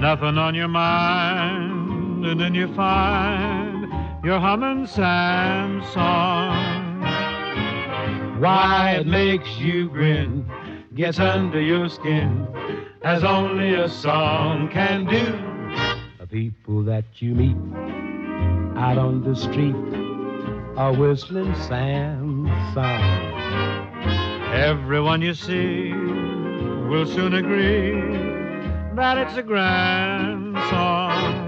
Nothing 0.00 0.38
on 0.38 0.56
your 0.56 0.68
mind, 0.68 2.26
and 2.26 2.40
then 2.40 2.54
you 2.56 2.74
find 2.74 3.86
you're 4.24 4.40
humming 4.40 4.88
Sam's 4.88 5.88
song. 5.90 7.00
Why 8.40 8.96
it 9.00 9.06
makes 9.06 9.48
you 9.58 9.88
grin, 9.88 10.44
Gets 10.98 11.20
under 11.20 11.60
your 11.60 11.88
skin, 11.88 12.48
as 13.02 13.22
only 13.22 13.74
a 13.74 13.88
song 13.88 14.68
can 14.72 15.04
do. 15.06 15.24
the 16.18 16.26
people 16.26 16.82
that 16.82 17.04
you 17.18 17.34
meet 17.34 17.56
out 18.76 18.98
on 18.98 19.22
the 19.22 19.36
street 19.36 19.74
are 20.76 20.92
whistling 20.92 21.54
Sam's 21.54 22.48
song. 22.74 23.34
Everyone 24.52 25.22
you 25.22 25.34
see 25.34 25.92
will 25.92 27.06
soon 27.06 27.34
agree 27.34 27.92
that 28.96 29.16
it's 29.18 29.36
a 29.36 29.42
grand 29.42 30.56
song. 30.70 31.44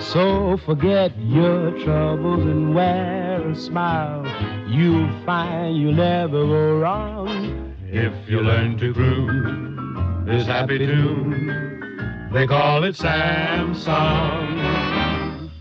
So 0.00 0.58
forget 0.58 1.18
your 1.18 1.70
troubles 1.84 2.44
and 2.44 2.74
wear 2.74 3.48
a 3.48 3.56
smile. 3.56 4.24
You'll 4.68 5.10
find 5.24 5.76
you'll 5.76 5.94
never 5.94 6.44
go 6.44 6.78
wrong. 6.80 7.74
If 7.88 8.28
you 8.28 8.40
learn 8.40 8.76
to 8.78 8.92
groove 8.92 9.75
this 10.26 10.46
happy 10.46 10.78
tune, 10.78 12.30
they 12.32 12.46
call 12.46 12.82
it 12.84 12.96
Sam's 12.96 13.82
song. 13.84 14.58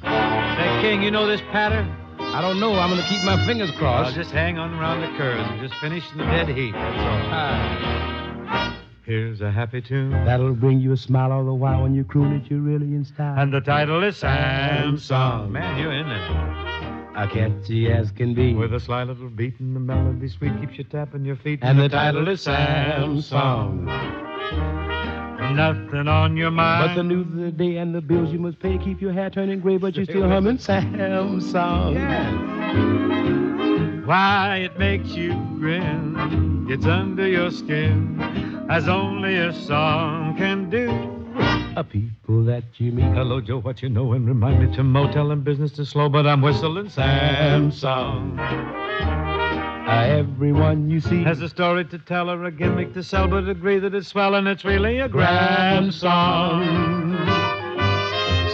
Hey, 0.02 0.82
King, 0.82 1.04
you 1.04 1.12
know 1.12 1.28
this 1.28 1.42
pattern? 1.52 1.96
I 2.20 2.42
don't 2.42 2.60
know. 2.60 2.74
I'm 2.74 2.90
going 2.90 3.02
to 3.02 3.08
keep 3.08 3.24
my 3.24 3.46
fingers 3.46 3.72
crossed. 3.72 4.10
I'll 4.10 4.16
just 4.16 4.32
hang 4.32 4.58
on 4.58 4.74
around 4.74 5.02
the 5.02 5.18
curves 5.18 5.48
and 5.50 5.62
just 5.62 5.80
finish 5.80 6.04
in 6.12 6.18
the 6.18 6.26
dead 6.26 6.50
heat. 6.50 6.74
That's 6.74 6.98
all. 6.98 7.30
Ah. 7.32 8.82
Here's 9.06 9.40
a 9.40 9.52
happy 9.52 9.82
tune. 9.82 10.12
That'll 10.26 10.56
bring 10.56 10.80
you 10.80 10.92
a 10.92 10.98
smile 10.98 11.32
all 11.32 11.46
the 11.46 11.54
while 11.54 11.84
when 11.84 11.94
you 11.94 12.04
croon 12.04 12.34
it, 12.34 12.50
you're 12.50 12.60
really 12.60 12.88
in 12.88 13.06
style. 13.06 13.38
And 13.38 13.54
the 13.54 13.62
title 13.62 14.04
is 14.04 14.18
Sam's 14.18 15.06
Song. 15.06 15.52
Man, 15.52 15.78
you're 15.80 15.94
in 15.94 16.10
there. 16.10 16.75
A 17.16 17.28
catchy 17.28 17.92
as 17.92 18.12
can 18.12 18.34
be. 18.34 18.54
With 18.54 18.74
a 18.74 18.80
sly 18.80 19.04
little 19.04 19.30
beat 19.30 19.60
and 19.60 19.76
the 19.76 19.80
melody 19.80 20.28
sweet 20.28 20.60
keeps 20.60 20.78
you 20.78 20.84
tapping 20.84 21.24
your 21.26 21.38
feet. 21.38 21.60
and 21.62 21.80
the 21.80 21.90
title 21.90 22.28
is 22.28 22.42
Sam's 22.42 23.28
Song. 23.28 23.86
Nothing 25.56 26.08
on 26.08 26.36
your 26.36 26.52
mind. 26.52 26.90
But 26.90 26.96
the 26.96 27.04
news 27.04 27.28
of 27.28 27.36
the 27.36 27.52
day 27.52 27.78
and 27.78 27.96
the 27.96 28.02
bills 28.02 28.34
you 28.34 28.40
must 28.40 28.60
pay 28.60 28.78
keep 28.78 29.00
your 29.00 29.14
hair 29.14 29.30
turning 29.30 29.62
gray, 29.62 29.78
but 29.78 29.96
you're 29.96 30.06
still 30.06 30.28
humming 30.28 30.58
Sam's 30.58 31.50
Song. 31.52 31.96
Why 34.06 34.58
it 34.58 34.78
makes 34.78 35.10
you 35.10 35.34
grin, 35.60 36.68
it's 36.70 36.86
under 36.86 37.28
your 37.28 37.50
skin, 37.52 38.20
as 38.70 38.88
only 38.88 39.38
a 39.38 39.54
song 39.54 40.36
can 40.38 40.70
do. 40.70 41.15
A 41.38 41.84
people 41.84 42.46
that 42.46 42.64
you 42.78 42.92
meet. 42.92 43.04
Hello, 43.14 43.42
Joe, 43.42 43.60
what 43.60 43.82
you 43.82 43.90
know? 43.90 44.14
And 44.14 44.26
remind 44.26 44.66
me 44.66 44.76
to 44.78 44.84
motel 44.84 45.32
and 45.32 45.44
business 45.44 45.74
to 45.74 45.86
slow, 45.86 46.08
but 46.08 46.26
I'm 46.26 46.42
whistling 46.42 46.90
Sam's 46.90 47.78
song. 47.78 48.40
Uh, 48.40 50.06
everyone 50.08 50.90
you 50.90 51.00
see 51.00 51.24
Has 51.24 51.42
a 51.42 51.50
story 51.50 51.86
to 51.86 52.00
tell 52.00 52.30
or 52.30 52.46
a 52.46 52.52
gimmick 52.52 52.94
to 52.94 53.04
sell, 53.04 53.28
but 53.28 53.48
agree 53.50 53.80
that 53.80 53.94
it's 53.94 54.08
swell 54.08 54.36
and 54.36 54.48
it's 54.48 54.64
really 54.64 55.00
a 55.00 55.10
grand 55.10 55.94
song. 55.94 57.16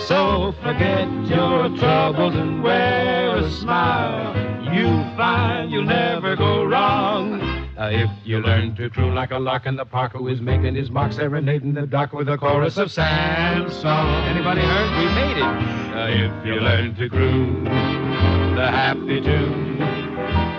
So 0.07 0.53
forget 0.61 1.07
your 1.27 1.69
troubles 1.77 2.35
and 2.35 2.63
wear 2.63 3.37
a 3.37 3.51
smile. 3.51 4.35
You'll 4.73 5.03
find 5.15 5.71
you'll 5.71 5.83
never 5.83 6.35
go 6.35 6.65
wrong. 6.65 7.40
Uh, 7.81 7.89
if 7.89 8.11
you 8.23 8.37
learn 8.37 8.75
to 8.75 8.91
croon 8.91 9.15
like 9.15 9.31
a 9.31 9.39
lark 9.39 9.65
in 9.65 9.75
the 9.75 9.83
park 9.83 10.11
who 10.11 10.27
is 10.27 10.39
making 10.39 10.75
his 10.75 10.91
mark, 10.91 11.11
serenading 11.11 11.73
the 11.73 11.87
dark 11.87 12.13
with 12.13 12.29
a 12.29 12.37
chorus 12.37 12.77
of 12.77 12.91
Sam's 12.91 13.75
song. 13.75 14.23
Anybody 14.25 14.61
heard? 14.61 14.99
We 14.99 15.05
made 15.15 15.37
it. 15.37 15.41
Uh, 15.41 16.07
if 16.11 16.45
you 16.45 16.53
learn 16.59 16.93
to 16.93 17.09
croon 17.09 17.63
the 17.63 18.67
happy 18.69 19.19
tune, 19.19 19.79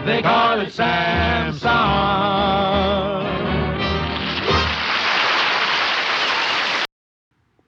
they 0.05 0.21
call 0.21 0.63
it 0.63 0.73
Sam's 0.73 1.63
song. 1.63 3.23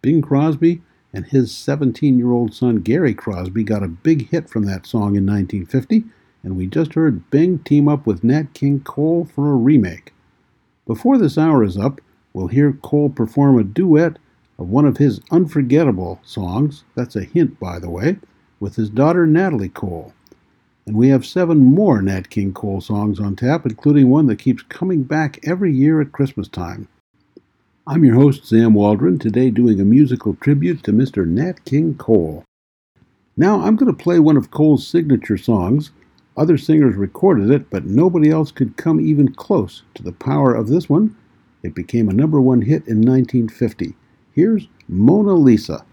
Bing 0.03 0.21
Crosby 0.21 0.83
and 1.13 1.27
his 1.27 1.55
17 1.55 2.19
year 2.19 2.33
old 2.33 2.53
son 2.53 2.81
Gary 2.81 3.15
Crosby 3.15 3.63
got 3.63 3.85
a 3.85 3.89
big 3.89 4.31
hit 4.31 4.51
from 4.51 4.65
that 4.65 4.85
song 4.85 5.15
in 5.15 5.25
1950, 5.25 6.03
and 6.45 6.57
we 6.57 6.67
just 6.67 6.93
heard 6.93 7.29
Bing 7.31 7.59
team 7.61 7.89
up 7.89 8.07
with 8.07 8.23
Nat 8.23 8.53
King 8.53 8.81
Cole 8.81 9.25
for 9.25 9.51
a 9.51 9.57
remake. 9.57 10.13
Before 10.87 11.17
this 11.17 11.39
hour 11.39 11.65
is 11.65 11.79
up, 11.79 12.03
we'll 12.35 12.49
hear 12.49 12.75
Cole 12.75 13.09
perform 13.09 13.59
a 13.59 13.65
duet 13.65 14.19
of 14.59 14.69
one 14.69 14.85
of 14.85 14.99
his 14.99 15.21
unforgettable 15.31 16.21
songs, 16.23 16.85
that's 16.95 17.17
a 17.17 17.25
hint, 17.25 17.59
by 17.59 17.79
the 17.79 17.89
way, 17.89 18.19
with 18.61 18.77
his 18.77 18.91
daughter 18.91 19.27
Natalie 19.27 19.71
Cole. 19.71 20.13
And 20.87 20.97
we 20.97 21.09
have 21.09 21.25
seven 21.25 21.59
more 21.59 22.03
Nat 22.03 22.29
King 22.29 22.53
Cole 22.53 22.83
songs 22.83 23.19
on 23.19 23.37
tap, 23.37 23.65
including 23.65 24.11
one 24.11 24.27
that 24.27 24.39
keeps 24.39 24.63
coming 24.63 25.03
back 25.03 25.41
every 25.43 25.75
year 25.75 26.01
at 26.03 26.13
Christmas 26.13 26.47
time. 26.47 26.89
I'm 27.87 28.05
your 28.05 28.17
host, 28.17 28.47
Sam 28.47 28.75
Waldron, 28.75 29.19
today 29.19 29.51
doing 29.51 29.81
a 29.81 29.85
musical 29.85 30.35
tribute 30.35 30.83
to 30.85 30.93
Mr. 30.93 31.27
Nat 31.27 31.65
King 31.65 31.95
Cole. 31.95 32.45
Now 33.37 33.63
I'm 33.63 33.77
going 33.77 33.95
to 33.95 34.03
play 34.03 34.19
one 34.19 34.37
of 34.37 34.51
Cole's 34.51 34.87
signature 34.87 35.39
songs. 35.39 35.91
Other 36.37 36.59
singers 36.59 36.97
recorded 36.97 37.51
it, 37.51 37.71
but 37.71 37.87
nobody 37.87 38.31
else 38.31 38.51
could 38.51 38.77
come 38.77 39.01
even 39.01 39.33
close 39.33 39.83
to 39.95 40.03
the 40.03 40.13
power 40.13 40.53
of 40.53 40.69
this 40.69 40.89
one. 40.89 41.17
It 41.63 41.75
became 41.75 42.09
a 42.09 42.13
number 42.13 42.41
one 42.41 42.63
hit 42.63 42.87
in 42.89 43.01
1950. 43.01 43.95
Here's 44.33 44.67
Mona 44.89 45.35
Lisa. 45.35 45.85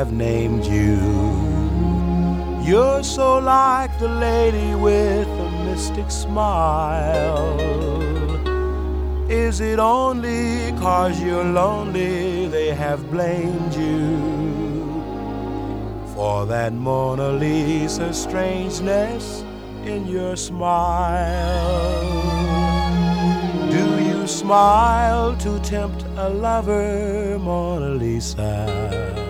Have 0.00 0.12
named 0.12 0.64
you. 0.64 0.96
You're 2.64 3.02
so 3.02 3.38
like 3.38 3.92
the 3.98 4.08
lady 4.08 4.74
with 4.74 5.28
a 5.28 5.50
mystic 5.66 6.10
smile. 6.10 7.60
Is 9.28 9.60
it 9.60 9.78
only 9.78 10.72
cause 10.80 11.20
you're 11.22 11.44
lonely 11.44 12.48
they 12.48 12.72
have 12.72 13.10
blamed 13.10 13.74
you 13.74 14.16
for 16.14 16.46
that 16.46 16.72
Mona 16.72 17.32
Lisa 17.32 18.14
strangeness 18.14 19.44
in 19.84 20.06
your 20.06 20.34
smile? 20.34 22.00
Do 23.70 23.84
you 24.08 24.26
smile 24.26 25.36
to 25.44 25.58
tempt 25.60 26.06
a 26.16 26.30
lover, 26.30 27.38
Mona 27.38 27.90
Lisa? 27.90 29.29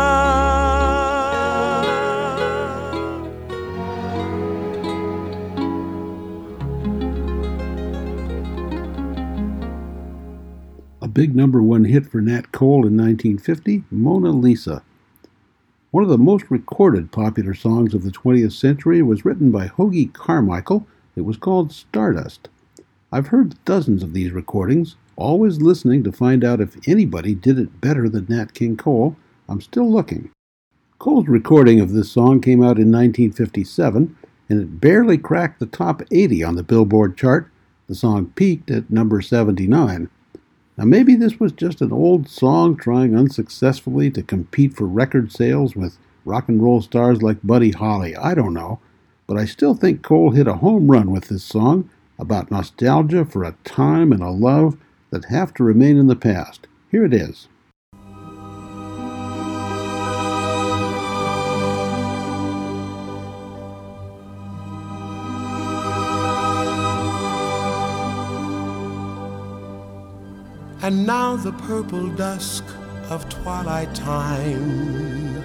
Big 11.13 11.35
number 11.35 11.61
one 11.61 11.85
hit 11.85 12.05
for 12.05 12.21
Nat 12.21 12.51
Cole 12.51 12.85
in 12.85 12.97
1950, 12.97 13.83
Mona 13.91 14.31
Lisa. 14.31 14.83
One 15.91 16.03
of 16.03 16.09
the 16.09 16.17
most 16.17 16.49
recorded 16.49 17.11
popular 17.11 17.53
songs 17.53 17.93
of 17.93 18.03
the 18.03 18.11
20th 18.11 18.53
century 18.53 19.01
was 19.01 19.25
written 19.25 19.51
by 19.51 19.67
Hoagy 19.67 20.11
Carmichael. 20.13 20.87
It 21.15 21.21
was 21.21 21.35
called 21.35 21.73
Stardust. 21.73 22.47
I've 23.11 23.27
heard 23.27 23.63
dozens 23.65 24.03
of 24.03 24.13
these 24.13 24.31
recordings, 24.31 24.95
always 25.17 25.61
listening 25.61 26.03
to 26.05 26.13
find 26.13 26.45
out 26.45 26.61
if 26.61 26.77
anybody 26.87 27.35
did 27.35 27.59
it 27.59 27.81
better 27.81 28.07
than 28.07 28.27
Nat 28.29 28.53
King 28.53 28.77
Cole. 28.77 29.17
I'm 29.49 29.59
still 29.59 29.91
looking. 29.91 30.29
Cole's 30.97 31.27
recording 31.27 31.81
of 31.81 31.91
this 31.91 32.09
song 32.09 32.39
came 32.39 32.59
out 32.59 32.79
in 32.79 32.91
1957, 32.91 34.15
and 34.47 34.61
it 34.61 34.79
barely 34.79 35.17
cracked 35.17 35.59
the 35.59 35.65
top 35.65 36.03
80 36.09 36.43
on 36.43 36.55
the 36.55 36.63
Billboard 36.63 37.17
chart. 37.17 37.49
The 37.89 37.95
song 37.95 38.31
peaked 38.35 38.71
at 38.71 38.89
number 38.89 39.21
79. 39.21 40.09
Now, 40.77 40.85
maybe 40.85 41.15
this 41.15 41.39
was 41.39 41.51
just 41.51 41.81
an 41.81 41.91
old 41.91 42.29
song 42.29 42.75
trying 42.77 43.15
unsuccessfully 43.15 44.09
to 44.11 44.23
compete 44.23 44.73
for 44.73 44.85
record 44.85 45.31
sales 45.31 45.75
with 45.75 45.97
rock 46.25 46.47
and 46.47 46.61
roll 46.61 46.81
stars 46.81 47.21
like 47.21 47.37
Buddy 47.43 47.71
Holly. 47.71 48.15
I 48.15 48.33
don't 48.33 48.53
know. 48.53 48.79
But 49.27 49.37
I 49.37 49.45
still 49.45 49.75
think 49.75 50.01
Cole 50.01 50.31
hit 50.31 50.47
a 50.47 50.55
home 50.55 50.91
run 50.91 51.11
with 51.11 51.29
this 51.29 51.43
song 51.43 51.89
about 52.19 52.51
nostalgia 52.51 53.25
for 53.25 53.43
a 53.43 53.55
time 53.63 54.11
and 54.11 54.21
a 54.21 54.29
love 54.29 54.77
that 55.09 55.25
have 55.25 55.53
to 55.55 55.63
remain 55.63 55.97
in 55.97 56.07
the 56.07 56.15
past. 56.15 56.67
Here 56.89 57.05
it 57.05 57.13
is. 57.13 57.47
And 70.91 71.07
now 71.07 71.37
the 71.37 71.53
purple 71.53 72.09
dusk 72.09 72.65
of 73.09 73.29
twilight 73.29 73.95
time 73.95 75.41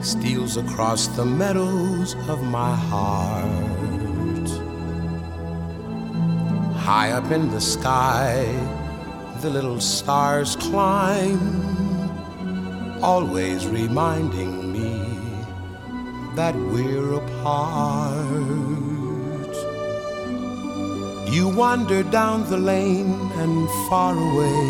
steals 0.00 0.56
across 0.56 1.08
the 1.08 1.24
meadows 1.24 2.14
of 2.28 2.40
my 2.44 2.72
heart. 2.72 4.48
High 6.76 7.10
up 7.18 7.32
in 7.32 7.50
the 7.50 7.60
sky, 7.60 8.46
the 9.40 9.50
little 9.50 9.80
stars 9.80 10.54
climb, 10.54 11.42
always 13.02 13.66
reminding 13.66 14.72
me 14.72 15.02
that 16.36 16.54
we're 16.54 17.14
apart. 17.14 18.25
You 21.36 21.48
wander 21.50 22.02
down 22.02 22.48
the 22.48 22.56
lane 22.56 23.12
and 23.42 23.68
far 23.90 24.14
away, 24.16 24.62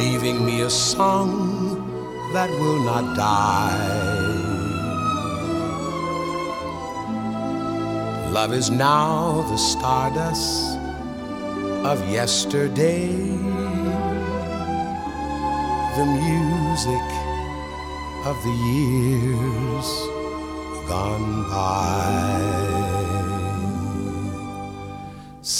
leaving 0.00 0.46
me 0.46 0.62
a 0.62 0.70
song 0.70 1.30
that 2.32 2.48
will 2.48 2.82
not 2.84 3.14
die. 3.14 3.90
Love 8.30 8.54
is 8.54 8.70
now 8.70 9.42
the 9.50 9.58
stardust 9.58 10.78
of 11.84 11.98
yesterday, 12.08 13.12
the 15.98 16.06
music 16.24 17.08
of 18.24 18.36
the 18.46 18.56
years 18.72 19.88
gone 20.88 21.42
by. 21.50 22.81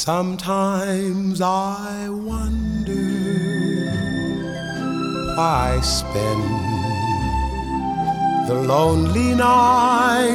Sometimes 0.05 1.41
I 1.41 2.09
wonder 2.09 2.93
why 5.37 5.77
I 5.77 5.81
spend 5.81 6.43
the 8.49 8.55
lonely 8.67 9.37
night 9.37 10.35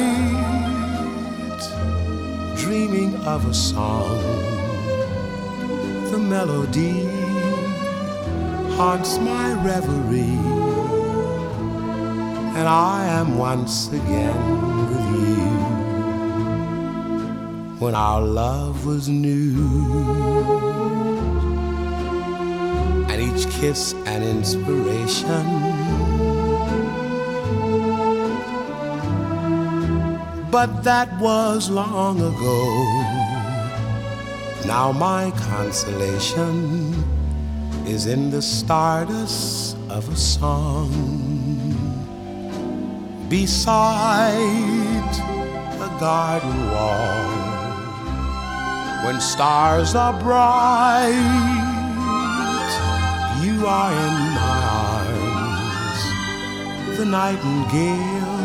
dreaming 2.56 3.14
of 3.26 3.44
a 3.46 3.52
song. 3.52 4.18
The 6.12 6.18
melody 6.18 7.04
haunts 8.74 9.18
my 9.18 9.52
reverie, 9.62 10.40
and 12.56 12.66
I 12.66 13.04
am 13.04 13.36
once 13.36 13.88
again 13.88 14.67
when 17.78 17.94
our 17.94 18.20
love 18.20 18.84
was 18.84 19.08
new. 19.08 19.54
And 23.08 23.22
each 23.22 23.48
kiss 23.50 23.94
an 24.06 24.22
inspiration. 24.22 25.46
But 30.50 30.82
that 30.82 31.08
was 31.20 31.70
long 31.70 32.20
ago. 32.20 32.64
Now 34.66 34.92
my 34.92 35.30
consolation 35.52 36.94
is 37.86 38.06
in 38.06 38.30
the 38.30 38.42
stardust 38.42 39.76
of 39.88 40.08
a 40.08 40.16
song 40.16 40.90
beside 43.28 45.12
a 45.80 46.00
garden 46.00 46.70
wall 46.70 47.37
when 49.08 49.20
stars 49.22 49.94
are 49.94 50.12
bright, 50.20 51.08
you 53.42 53.66
are 53.66 53.90
in 54.06 54.14
my 54.36 54.58
arms. 54.92 56.00
The 56.98 57.06
nightingale 57.06 58.36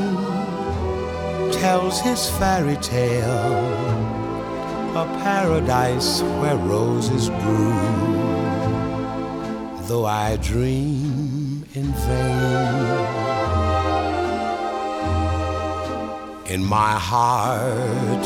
tells 1.51 1.99
his 1.99 2.30
fairy 2.39 2.78
tale, 2.78 3.59
a 4.95 5.05
paradise 5.26 6.22
where 6.39 6.55
roses 6.55 7.28
bloom. 7.30 8.14
Though 9.88 10.05
I 10.05 10.38
dream 10.38 11.66
in 11.74 11.88
vain, 12.07 12.88
in 16.53 16.64
my 16.64 16.93
heart 17.11 18.26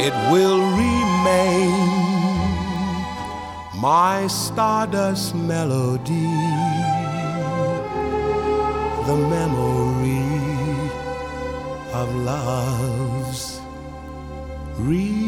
it 0.00 0.14
will 0.30 0.60
remain 0.76 1.07
my 3.80 4.26
stardust 4.28 5.34
melody, 5.34 6.28
the 9.06 9.16
memory 9.34 10.28
of 11.92 12.08
love's 12.16 13.60
refrain. 14.78 15.27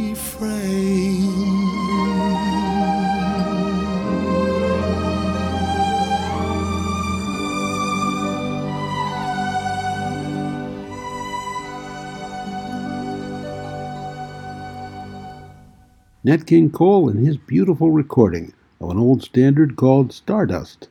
Nat 16.23 16.45
King 16.45 16.69
Cole 16.69 17.09
and 17.09 17.27
his 17.27 17.39
beautiful 17.39 17.91
recording 17.93 18.53
of 18.79 18.91
an 18.91 18.99
old 18.99 19.23
standard 19.23 19.75
called 19.77 20.13
Stardust. 20.13 20.89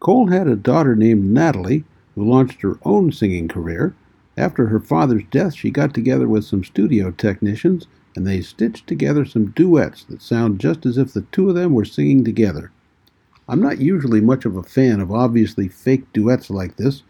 Cole 0.00 0.28
had 0.28 0.48
a 0.48 0.56
daughter 0.56 0.96
named 0.96 1.30
Natalie 1.30 1.84
who 2.14 2.24
launched 2.24 2.62
her 2.62 2.78
own 2.82 3.12
singing 3.12 3.46
career. 3.46 3.94
After 4.38 4.68
her 4.68 4.80
father's 4.80 5.24
death, 5.30 5.52
she 5.52 5.70
got 5.70 5.92
together 5.92 6.26
with 6.26 6.46
some 6.46 6.64
studio 6.64 7.10
technicians 7.10 7.86
and 8.16 8.26
they 8.26 8.40
stitched 8.40 8.86
together 8.86 9.26
some 9.26 9.50
duets 9.50 10.04
that 10.04 10.22
sound 10.22 10.60
just 10.60 10.86
as 10.86 10.96
if 10.96 11.12
the 11.12 11.26
two 11.30 11.50
of 11.50 11.54
them 11.54 11.74
were 11.74 11.84
singing 11.84 12.24
together. 12.24 12.72
I'm 13.46 13.60
not 13.60 13.82
usually 13.82 14.22
much 14.22 14.46
of 14.46 14.56
a 14.56 14.62
fan 14.62 15.00
of 15.00 15.12
obviously 15.12 15.68
fake 15.68 16.10
duets 16.14 16.48
like 16.48 16.76
this. 16.76 17.02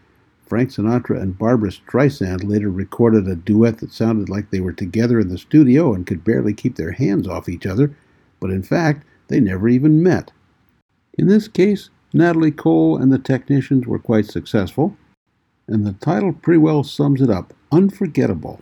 Frank 0.45 0.69
Sinatra 0.69 1.21
and 1.21 1.37
Barbra 1.37 1.69
Streisand 1.69 2.43
later 2.43 2.69
recorded 2.69 3.27
a 3.27 3.35
duet 3.35 3.79
that 3.79 3.93
sounded 3.93 4.29
like 4.29 4.49
they 4.51 4.59
were 4.59 4.73
together 4.73 5.19
in 5.19 5.29
the 5.29 5.37
studio 5.37 5.93
and 5.93 6.05
could 6.05 6.23
barely 6.23 6.53
keep 6.53 6.75
their 6.75 6.91
hands 6.91 7.27
off 7.27 7.49
each 7.49 7.65
other, 7.65 7.95
but 8.39 8.49
in 8.49 8.63
fact, 8.63 9.05
they 9.29 9.39
never 9.39 9.67
even 9.67 10.03
met. 10.03 10.31
In 11.17 11.27
this 11.27 11.47
case, 11.47 11.89
Natalie 12.13 12.51
Cole 12.51 12.97
and 12.97 13.11
the 13.11 13.19
technicians 13.19 13.87
were 13.87 13.99
quite 13.99 14.25
successful, 14.25 14.97
and 15.67 15.85
the 15.85 15.93
title 15.93 16.33
pretty 16.33 16.59
well 16.59 16.83
sums 16.83 17.21
it 17.21 17.29
up 17.29 17.53
Unforgettable. 17.71 18.61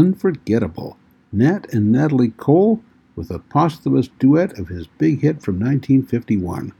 Unforgettable. 0.00 0.96
Nat 1.30 1.66
and 1.74 1.92
Natalie 1.92 2.32
Cole 2.38 2.80
with 3.16 3.30
a 3.30 3.38
posthumous 3.38 4.08
duet 4.18 4.58
of 4.58 4.68
his 4.68 4.86
big 4.86 5.20
hit 5.20 5.42
from 5.42 5.56
1951. 5.56 6.72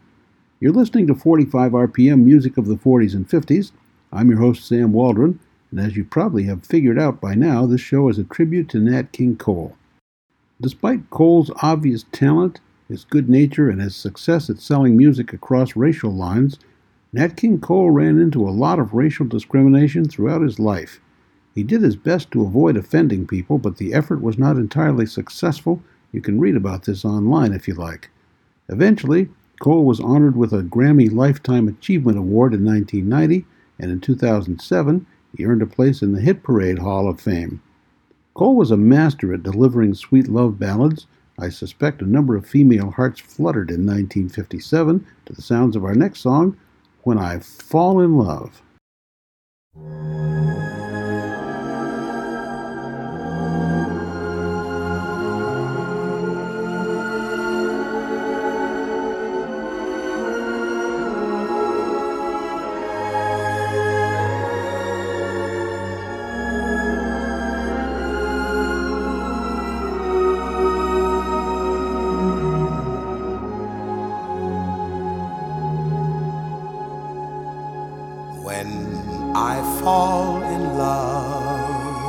You're 0.58 0.72
listening 0.72 1.06
to 1.08 1.14
45 1.14 1.72
RPM 1.72 2.24
music 2.24 2.56
of 2.56 2.64
the 2.64 2.76
40s 2.76 3.12
and 3.14 3.28
50s. 3.28 3.72
I'm 4.10 4.30
your 4.30 4.38
host, 4.38 4.66
Sam 4.66 4.94
Waldron, 4.94 5.38
and 5.70 5.78
as 5.78 5.98
you 5.98 6.04
probably 6.06 6.44
have 6.44 6.64
figured 6.64 6.98
out 6.98 7.20
by 7.20 7.34
now, 7.34 7.66
this 7.66 7.82
show 7.82 8.08
is 8.08 8.18
a 8.18 8.24
tribute 8.24 8.70
to 8.70 8.78
Nat 8.78 9.12
King 9.12 9.36
Cole. 9.36 9.76
Despite 10.58 11.10
Cole's 11.10 11.50
obvious 11.62 12.06
talent, 12.12 12.60
his 12.88 13.04
good 13.04 13.28
nature, 13.28 13.68
and 13.68 13.82
his 13.82 13.94
success 13.94 14.48
at 14.48 14.60
selling 14.60 14.96
music 14.96 15.34
across 15.34 15.76
racial 15.76 16.10
lines, 16.10 16.58
Nat 17.12 17.36
King 17.36 17.60
Cole 17.60 17.90
ran 17.90 18.18
into 18.18 18.48
a 18.48 18.56
lot 18.64 18.78
of 18.78 18.94
racial 18.94 19.26
discrimination 19.26 20.08
throughout 20.08 20.40
his 20.40 20.58
life. 20.58 21.02
He 21.54 21.62
did 21.62 21.82
his 21.82 21.96
best 21.96 22.30
to 22.30 22.42
avoid 22.42 22.76
offending 22.76 23.26
people, 23.26 23.58
but 23.58 23.76
the 23.76 23.92
effort 23.92 24.22
was 24.22 24.38
not 24.38 24.56
entirely 24.56 25.06
successful. 25.06 25.82
You 26.12 26.20
can 26.20 26.40
read 26.40 26.56
about 26.56 26.84
this 26.84 27.04
online 27.04 27.52
if 27.52 27.66
you 27.66 27.74
like. 27.74 28.10
Eventually, 28.68 29.28
Cole 29.60 29.84
was 29.84 30.00
honored 30.00 30.36
with 30.36 30.52
a 30.52 30.62
Grammy 30.62 31.12
Lifetime 31.12 31.68
Achievement 31.68 32.16
Award 32.16 32.54
in 32.54 32.64
1990, 32.64 33.44
and 33.78 33.90
in 33.90 34.00
2007, 34.00 35.06
he 35.36 35.44
earned 35.44 35.62
a 35.62 35.66
place 35.66 36.02
in 36.02 36.12
the 36.12 36.20
Hit 36.20 36.42
Parade 36.42 36.78
Hall 36.78 37.08
of 37.08 37.20
Fame. 37.20 37.60
Cole 38.34 38.56
was 38.56 38.70
a 38.70 38.76
master 38.76 39.34
at 39.34 39.42
delivering 39.42 39.94
sweet 39.94 40.28
love 40.28 40.58
ballads. 40.58 41.06
I 41.38 41.48
suspect 41.48 42.00
a 42.00 42.06
number 42.06 42.36
of 42.36 42.46
female 42.46 42.90
hearts 42.90 43.20
fluttered 43.20 43.70
in 43.70 43.86
1957 43.86 45.06
to 45.26 45.32
the 45.32 45.42
sounds 45.42 45.76
of 45.76 45.84
our 45.84 45.94
next 45.94 46.20
song, 46.20 46.56
When 47.02 47.18
I 47.18 47.40
Fall 47.40 48.00
in 48.00 48.16
Love. 48.16 48.62
Fall 79.80 80.42
in 80.42 80.62
love, 80.76 82.04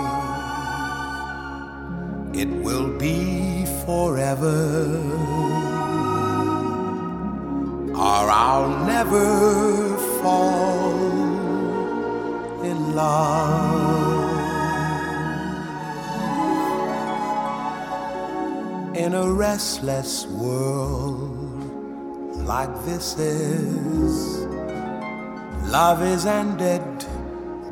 it 2.36 2.50
will 2.66 2.90
be 2.98 3.66
forever, 3.86 4.98
or 7.96 8.24
I'll 8.46 8.86
never 8.86 9.98
fall 10.22 10.92
in 12.64 12.96
love. 12.96 13.92
In 18.96 19.14
a 19.14 19.32
restless 19.32 20.26
world 20.28 21.64
like 22.46 22.74
this 22.86 23.18
is. 23.18 24.46
Love 25.72 26.02
is 26.04 26.26
ended 26.26 26.84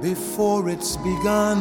before 0.02 0.70
it's 0.70 0.96
begun, 0.98 1.60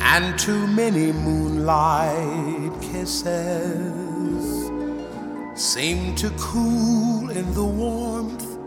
and 0.00 0.38
too 0.38 0.66
many 0.68 1.12
moonlight 1.12 2.72
kisses 2.80 4.70
seem 5.54 6.14
to 6.14 6.30
cool 6.38 7.30
in 7.30 7.52
the 7.54 7.64
warmth 7.64 8.58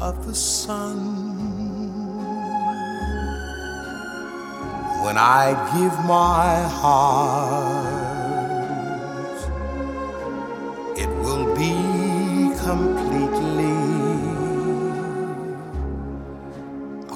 of 0.00 0.26
the 0.26 0.34
sun. 0.34 0.98
When 5.02 5.16
I 5.16 5.52
give 5.74 5.98
my 6.04 6.62
heart, 6.68 8.09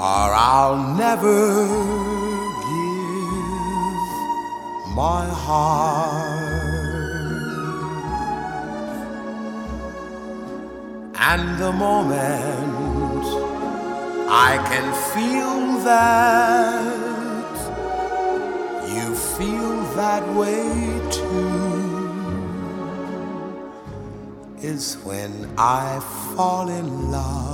or 0.04 0.30
I'll 0.34 0.80
never 1.04 1.40
give 2.68 4.08
my 4.94 5.24
heart. 5.46 6.44
And 11.32 11.44
the 11.58 11.72
moment 11.72 13.24
I 14.28 14.52
can 14.70 14.86
feel 15.14 15.58
that 15.90 17.54
you 18.94 19.06
feel 19.38 19.74
that 20.00 20.24
way 20.40 20.68
too 21.18 21.54
is 24.70 24.84
when 25.08 25.32
I 25.56 25.98
fall 26.34 26.68
in 26.68 27.10
love 27.10 27.53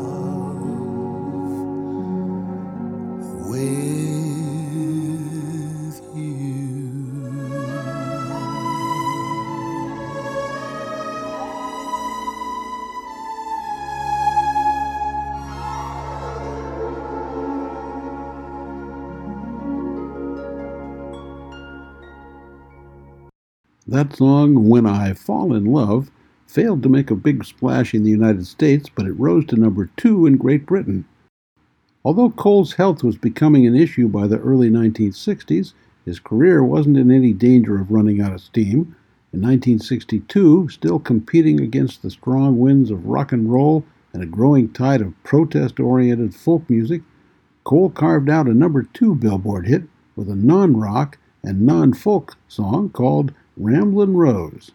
Song, 24.15 24.69
When 24.69 24.85
I 24.85 25.13
Fall 25.13 25.53
in 25.53 25.65
Love, 25.65 26.11
failed 26.45 26.83
to 26.83 26.89
make 26.89 27.09
a 27.09 27.15
big 27.15 27.45
splash 27.45 27.93
in 27.93 28.03
the 28.03 28.09
United 28.09 28.45
States, 28.45 28.89
but 28.93 29.05
it 29.05 29.13
rose 29.13 29.45
to 29.45 29.55
number 29.55 29.89
two 29.97 30.25
in 30.25 30.37
Great 30.37 30.65
Britain. 30.65 31.05
Although 32.03 32.31
Cole's 32.31 32.73
health 32.73 33.03
was 33.03 33.15
becoming 33.15 33.65
an 33.65 33.75
issue 33.75 34.07
by 34.07 34.27
the 34.27 34.39
early 34.39 34.69
1960s, 34.69 35.73
his 36.05 36.19
career 36.19 36.63
wasn't 36.63 36.97
in 36.97 37.11
any 37.11 37.31
danger 37.31 37.79
of 37.79 37.91
running 37.91 38.21
out 38.21 38.33
of 38.33 38.41
steam. 38.41 38.95
In 39.33 39.39
1962, 39.39 40.69
still 40.69 40.99
competing 40.99 41.61
against 41.61 42.01
the 42.01 42.09
strong 42.09 42.59
winds 42.59 42.91
of 42.91 43.05
rock 43.05 43.31
and 43.31 43.51
roll 43.51 43.85
and 44.13 44.21
a 44.21 44.25
growing 44.25 44.69
tide 44.73 45.01
of 45.01 45.21
protest 45.23 45.79
oriented 45.79 46.35
folk 46.35 46.69
music, 46.69 47.01
Cole 47.63 47.89
carved 47.89 48.29
out 48.29 48.47
a 48.47 48.53
number 48.53 48.83
two 48.83 49.15
Billboard 49.15 49.67
hit 49.67 49.83
with 50.15 50.29
a 50.29 50.35
non 50.35 50.75
rock 50.75 51.17
and 51.43 51.61
non 51.61 51.93
folk 51.93 52.35
song 52.47 52.89
called 52.89 53.33
Ramblin' 53.57 54.15
Rose. 54.15 54.71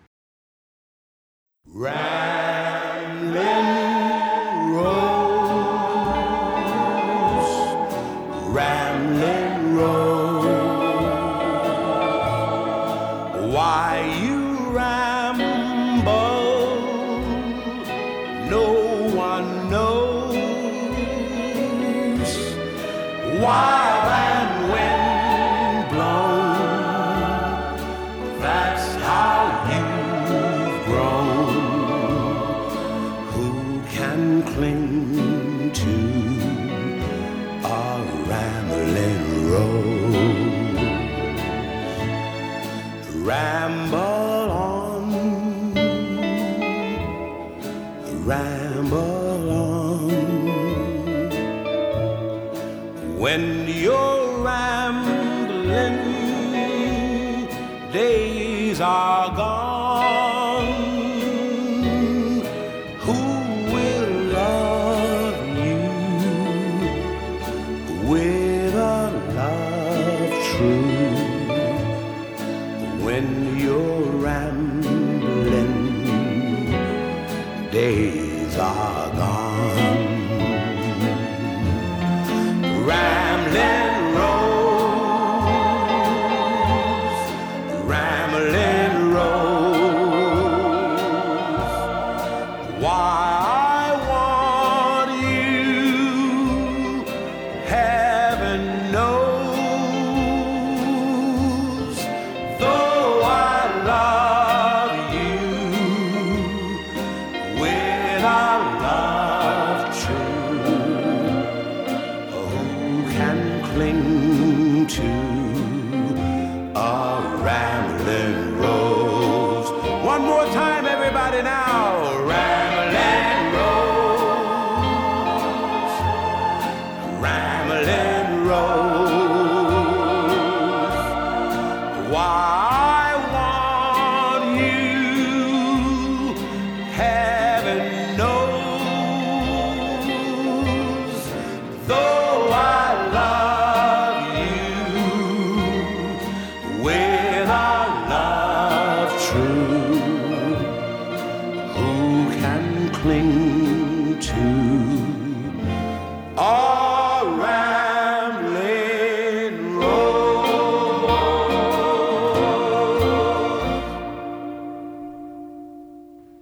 Ramble 48.27 49.51
on. 49.51 50.11
When 53.18 53.68
you're 53.68 54.43
rambling, 54.43 55.99
days 57.93 58.81
are 58.81 59.15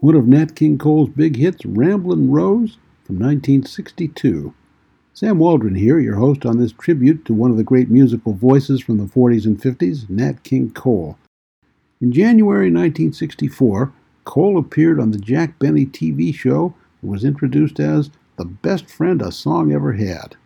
One 0.04 0.16
of 0.16 0.28
Nat 0.28 0.54
King 0.54 0.76
Cole's 0.76 1.08
big 1.08 1.36
hits, 1.36 1.64
Ramblin' 1.64 2.30
Rose, 2.30 2.76
from 3.04 3.18
1962. 3.20 4.52
Sam 5.14 5.38
Waldron 5.38 5.76
here, 5.76 5.98
your 5.98 6.16
host 6.16 6.44
on 6.44 6.58
this 6.58 6.72
tribute 6.72 7.24
to 7.24 7.32
one 7.32 7.50
of 7.50 7.56
the 7.56 7.64
great 7.64 7.88
musical 7.88 8.34
voices 8.34 8.82
from 8.82 8.98
the 8.98 9.06
40s 9.06 9.46
and 9.46 9.58
50s, 9.58 10.10
Nat 10.10 10.42
King 10.42 10.70
Cole. 10.72 11.16
In 12.02 12.12
January 12.12 12.66
1964, 12.66 13.94
Cole 14.24 14.58
appeared 14.58 15.00
on 15.00 15.10
the 15.10 15.16
Jack 15.16 15.58
Benny 15.58 15.86
TV 15.86 16.34
show 16.34 16.74
and 17.00 17.10
was 17.10 17.24
introduced 17.24 17.80
as 17.80 18.10
the 18.36 18.44
best 18.44 18.90
friend 18.90 19.22
a 19.22 19.32
song 19.32 19.72
ever 19.72 19.94
had. 19.94 20.36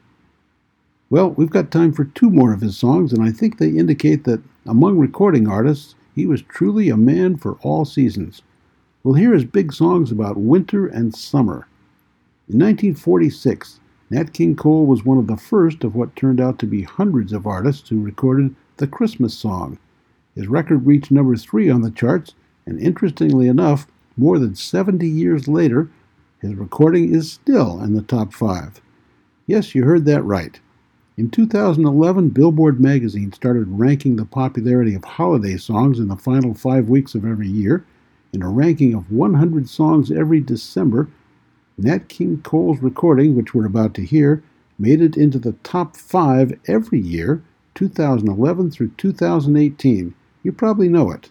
Well, 1.11 1.31
we've 1.31 1.51
got 1.51 1.73
time 1.73 1.93
for 1.93 2.05
two 2.05 2.31
more 2.31 2.53
of 2.53 2.61
his 2.61 2.79
songs, 2.79 3.13
and 3.13 3.25
I 3.25 3.33
think 3.33 3.59
they 3.59 3.71
indicate 3.71 4.23
that 4.23 4.41
among 4.67 4.99
recording 4.99 5.49
artists, 5.49 5.97
he 6.15 6.27
was 6.27 6.43
truly 6.43 6.91
a 6.91 6.97
man 6.97 7.37
for 7.37 7.59
all 7.63 7.85
seasons. 7.85 8.43
We'll 9.09 9.15
hear 9.15 9.33
his 9.33 9.47
big 9.47 9.73
songs 9.73 10.13
about 10.13 10.37
winter 10.37 10.87
and 10.87 11.17
summer. 11.17 11.67
In 12.47 12.59
1946, 12.59 13.81
Nat 14.11 14.35
King 14.35 14.55
Cole 14.55 14.85
was 14.85 15.03
one 15.03 15.17
of 15.17 15.29
the 15.29 15.39
first 15.39 15.83
of 15.83 15.95
what 15.95 16.15
turned 16.15 16.43
out 16.43 16.59
to 16.59 16.67
be 16.67 16.83
hundreds 16.83 17.33
of 17.33 17.47
artists 17.47 17.89
who 17.89 18.03
recorded 18.03 18.55
the 18.77 18.87
Christmas 18.87 19.33
song. 19.33 19.79
His 20.35 20.47
record 20.47 20.87
reached 20.87 21.11
number 21.11 21.35
three 21.37 21.71
on 21.71 21.81
the 21.81 21.91
charts, 21.91 22.35
and 22.67 22.79
interestingly 22.79 23.49
enough, 23.49 23.87
more 24.19 24.39
than 24.39 24.55
70 24.55 25.09
years 25.09 25.49
later, 25.49 25.89
his 26.43 26.55
recording 26.57 27.15
is 27.15 27.33
still 27.33 27.83
in 27.83 27.95
the 27.95 28.03
top 28.03 28.35
five. 28.35 28.79
Yes, 29.47 29.75
you 29.75 29.85
heard 29.85 30.05
that 30.05 30.23
right. 30.23 30.61
In 31.17 31.31
2011, 31.31 32.29
Billboard 32.29 32.79
magazine 32.79 33.33
started 33.33 33.69
ranking 33.71 34.17
the 34.17 34.27
popularity 34.27 34.95
of 34.95 35.05
holiday 35.05 35.57
songs 35.57 35.99
in 35.99 36.09
the 36.09 36.17
final 36.17 36.53
five 36.53 36.91
weeks 36.91 37.15
of 37.15 37.25
every 37.25 37.49
year. 37.49 37.87
In 38.33 38.43
a 38.43 38.49
ranking 38.51 38.95
of 38.95 39.11
100 39.11 39.69
songs 39.69 40.11
every 40.11 40.41
December, 40.41 41.09
Nat 41.79 42.09
King 42.09 42.43
Cole's 42.43 42.81
recording, 42.81 43.35
which 43.35 43.55
we're 43.55 43.65
about 43.65 43.95
to 43.95 44.05
hear, 44.05 44.43
made 44.79 45.01
it 45.01 45.17
into 45.17 45.39
the 45.39 45.53
top 45.63 45.97
five 45.97 46.59
every 46.67 47.01
year, 47.01 47.43
2011 47.75 48.71
through 48.71 48.91
2018. 48.99 50.15
You 50.43 50.53
probably 50.53 50.89
know 50.89 51.11
it. 51.11 51.31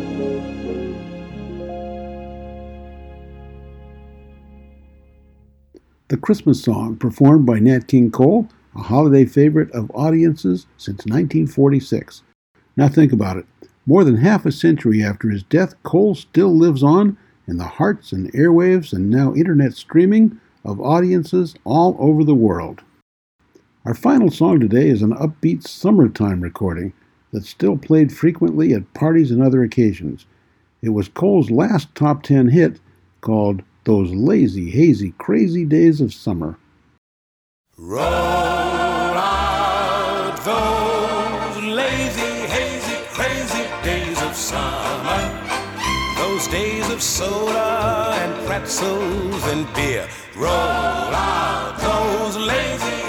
Christmas 6.31 6.63
song, 6.63 6.95
performed 6.95 7.45
by 7.45 7.59
Nat 7.59 7.87
King 7.89 8.09
Cole, 8.09 8.47
a 8.73 8.83
holiday 8.83 9.25
favorite 9.25 9.69
of 9.71 9.91
audiences 9.93 10.65
since 10.77 10.99
1946. 10.99 12.23
Now 12.77 12.87
think 12.87 13.11
about 13.11 13.35
it. 13.35 13.45
More 13.85 14.05
than 14.05 14.15
half 14.15 14.45
a 14.45 14.51
century 14.53 15.03
after 15.03 15.29
his 15.29 15.43
death, 15.43 15.75
Cole 15.83 16.15
still 16.15 16.55
lives 16.55 16.83
on 16.83 17.17
in 17.49 17.57
the 17.57 17.65
hearts 17.65 18.13
and 18.13 18.31
airwaves 18.31 18.93
and 18.93 19.09
now 19.09 19.33
internet 19.33 19.73
streaming 19.73 20.39
of 20.63 20.79
audiences 20.79 21.53
all 21.65 21.97
over 21.99 22.23
the 22.23 22.33
world. 22.33 22.79
Our 23.83 23.93
final 23.93 24.31
song 24.31 24.61
today 24.61 24.87
is 24.87 25.01
an 25.01 25.11
upbeat 25.11 25.67
summertime 25.67 26.39
recording 26.39 26.93
that's 27.33 27.49
still 27.49 27.75
played 27.75 28.13
frequently 28.13 28.73
at 28.73 28.93
parties 28.93 29.31
and 29.31 29.43
other 29.43 29.63
occasions. 29.63 30.25
It 30.81 30.91
was 30.91 31.09
Cole's 31.09 31.51
last 31.51 31.93
top 31.93 32.23
10 32.23 32.47
hit 32.47 32.79
called 33.19 33.63
Those 33.83 34.11
Lazy, 34.11 34.69
Hazy, 34.69 35.11
Crazy 35.17 35.65
Days 35.65 36.01
of 36.01 36.13
Summer. 36.13 36.55
Roll 37.79 38.03
out 38.03 40.35
those 40.45 41.63
lazy, 41.63 42.45
hazy, 42.45 42.97
crazy 43.09 43.67
days 43.83 44.21
of 44.21 44.35
summer. 44.35 45.17
Those 46.15 46.47
days 46.49 46.87
of 46.91 47.01
soda 47.01 48.13
and 48.21 48.45
pretzels 48.45 49.43
and 49.47 49.65
beer. 49.73 50.07
Roll 50.35 50.51
out 50.51 51.79
those 51.79 52.37
lazy, 52.37 53.00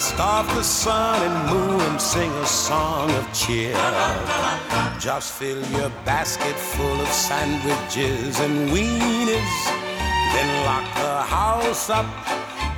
Dust 0.00 0.18
off 0.18 0.54
the 0.54 0.62
sun 0.62 1.20
and 1.28 1.50
moon 1.50 1.78
and 1.78 2.00
sing 2.00 2.30
a 2.30 2.46
song 2.46 3.10
of 3.10 3.30
cheer. 3.34 3.74
Just 4.98 5.34
fill 5.34 5.62
your 5.76 5.90
basket 6.06 6.56
full 6.56 6.98
of 7.02 7.08
sandwiches 7.08 8.40
and 8.40 8.70
weenies. 8.70 9.60
Then 10.32 10.48
lock 10.64 10.86
the 11.04 11.20
house 11.36 11.90
up. 11.90 12.06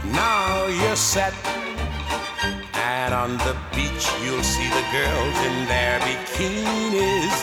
Now 0.07 0.67
you're 0.67 0.97
set. 0.97 1.33
And 2.75 3.15
on 3.15 3.39
the 3.47 3.57
beach, 3.73 4.05
you'll 4.25 4.43
see 4.43 4.69
the 4.79 4.87
girls 4.91 5.37
in 5.47 5.57
their 5.67 6.01
bikinis. 6.01 7.37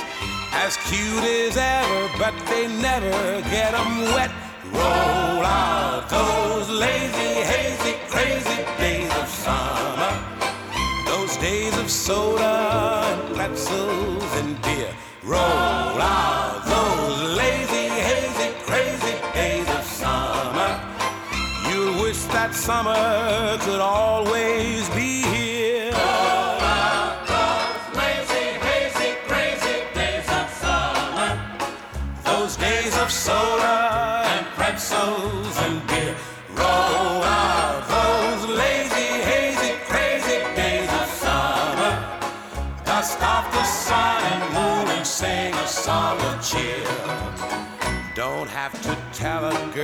As 0.56 0.76
cute 0.90 1.24
as 1.24 1.56
ever, 1.56 2.10
but 2.20 2.34
they 2.50 2.68
never 2.68 3.42
get 3.44 3.72
get 3.72 3.74
'em 3.74 4.14
wet. 4.14 4.39
Roll 4.72 5.44
out 5.46 6.10
those 6.10 6.70
lazy, 6.70 7.32
hazy, 7.52 7.94
crazy 8.08 8.60
days 8.78 9.12
of 9.22 9.28
summer. 9.28 10.14
Those 11.06 11.36
days 11.38 11.78
of 11.78 11.90
soda 11.90 12.56
and 13.12 13.36
pretzels 13.36 14.32
and 14.42 14.62
beer. 14.62 14.94
Roll 15.24 15.40
out 15.42 16.62
those 16.76 17.38
lazy, 17.42 17.88
hazy, 18.10 18.50
crazy 18.70 19.16
days 19.34 19.68
of 19.78 19.84
summer. 19.84 20.72
You'll 21.70 22.02
wish 22.02 22.22
that 22.36 22.54
summer 22.54 23.58
could 23.66 23.82
always 23.82 24.90
be 24.90 25.09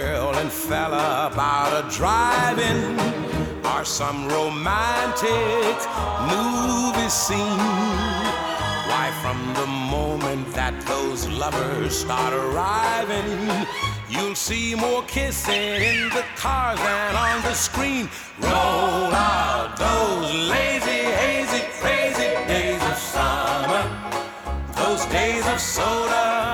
girl 0.01 0.35
and 0.35 0.51
fella 0.51 1.29
about 1.31 1.71
a 1.71 1.83
drive-in 1.89 2.99
or 3.71 3.85
some 3.85 4.27
romantic 4.27 5.77
movie 6.33 7.09
scene. 7.09 7.63
Why, 8.89 9.07
from 9.21 9.39
the 9.53 9.67
moment 9.67 10.53
that 10.53 10.75
those 10.85 11.29
lovers 11.29 11.95
start 11.97 12.33
arriving, 12.33 13.31
you'll 14.09 14.35
see 14.35 14.75
more 14.75 15.03
kissing 15.03 15.81
in 15.91 16.09
the 16.09 16.25
cars 16.35 16.79
than 16.79 17.15
on 17.15 17.41
the 17.43 17.53
screen. 17.53 18.09
Roll 18.41 19.13
out 19.15 19.77
those 19.77 20.27
lazy, 20.55 21.03
hazy, 21.23 21.63
crazy 21.79 22.31
days 22.51 22.83
of 22.91 22.97
summer. 22.97 23.83
Those 24.75 25.05
days 25.05 25.47
of 25.47 25.57
soda 25.57 26.44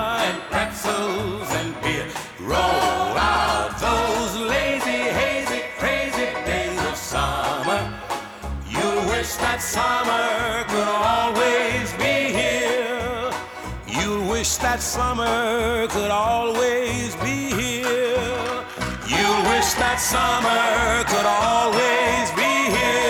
that 14.62 14.80
summer 14.80 15.88
could 15.88 16.12
always 16.12 17.16
be 17.16 17.50
here. 17.50 18.66
You'll 19.08 19.44
wish 19.50 19.74
that 19.74 19.98
summer 20.00 21.04
could 21.10 21.26
always 21.26 22.30
be 22.38 22.70
here. 22.70 23.02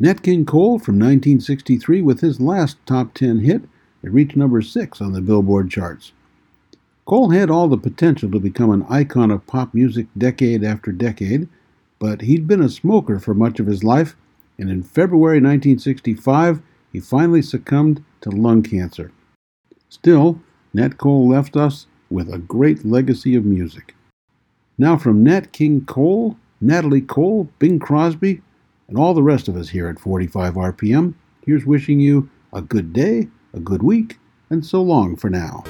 Nat 0.00 0.22
King 0.24 0.44
Cole 0.44 0.80
from 0.80 0.96
1963 0.96 2.02
with 2.02 2.20
his 2.20 2.40
last 2.40 2.76
top 2.86 3.14
10 3.14 3.38
hit, 3.38 3.62
it 4.02 4.10
reached 4.10 4.34
number 4.34 4.60
6 4.62 5.00
on 5.00 5.12
the 5.12 5.20
Billboard 5.20 5.70
charts. 5.70 6.10
Cole 7.04 7.30
had 7.30 7.50
all 7.50 7.68
the 7.68 7.76
potential 7.76 8.32
to 8.32 8.40
become 8.40 8.70
an 8.70 8.84
icon 8.88 9.30
of 9.30 9.46
pop 9.46 9.74
music 9.74 10.06
decade 10.18 10.64
after 10.64 10.90
decade, 10.90 11.48
but 12.00 12.22
he'd 12.22 12.48
been 12.48 12.62
a 12.62 12.68
smoker 12.68 13.20
for 13.20 13.32
much 13.32 13.60
of 13.60 13.66
his 13.66 13.84
life, 13.84 14.16
and 14.58 14.70
in 14.70 14.82
February 14.82 15.38
1965, 15.38 16.62
he 16.92 17.00
finally 17.00 17.42
succumbed 17.42 18.04
to 18.20 18.30
lung 18.30 18.62
cancer. 18.62 19.10
Still, 19.88 20.40
Nat 20.74 20.98
Cole 20.98 21.28
left 21.28 21.56
us 21.56 21.86
with 22.10 22.32
a 22.32 22.38
great 22.38 22.84
legacy 22.84 23.34
of 23.34 23.44
music. 23.44 23.94
Now, 24.78 24.96
from 24.96 25.24
Nat 25.24 25.52
King 25.52 25.84
Cole, 25.84 26.36
Natalie 26.60 27.00
Cole, 27.00 27.48
Bing 27.58 27.78
Crosby, 27.78 28.42
and 28.88 28.98
all 28.98 29.14
the 29.14 29.22
rest 29.22 29.48
of 29.48 29.56
us 29.56 29.70
here 29.70 29.88
at 29.88 29.98
45 29.98 30.54
RPM, 30.54 31.14
here's 31.44 31.64
wishing 31.64 32.00
you 32.00 32.28
a 32.52 32.60
good 32.60 32.92
day, 32.92 33.28
a 33.52 33.60
good 33.60 33.82
week, 33.82 34.18
and 34.50 34.64
so 34.64 34.82
long 34.82 35.16
for 35.16 35.30
now. 35.30 35.64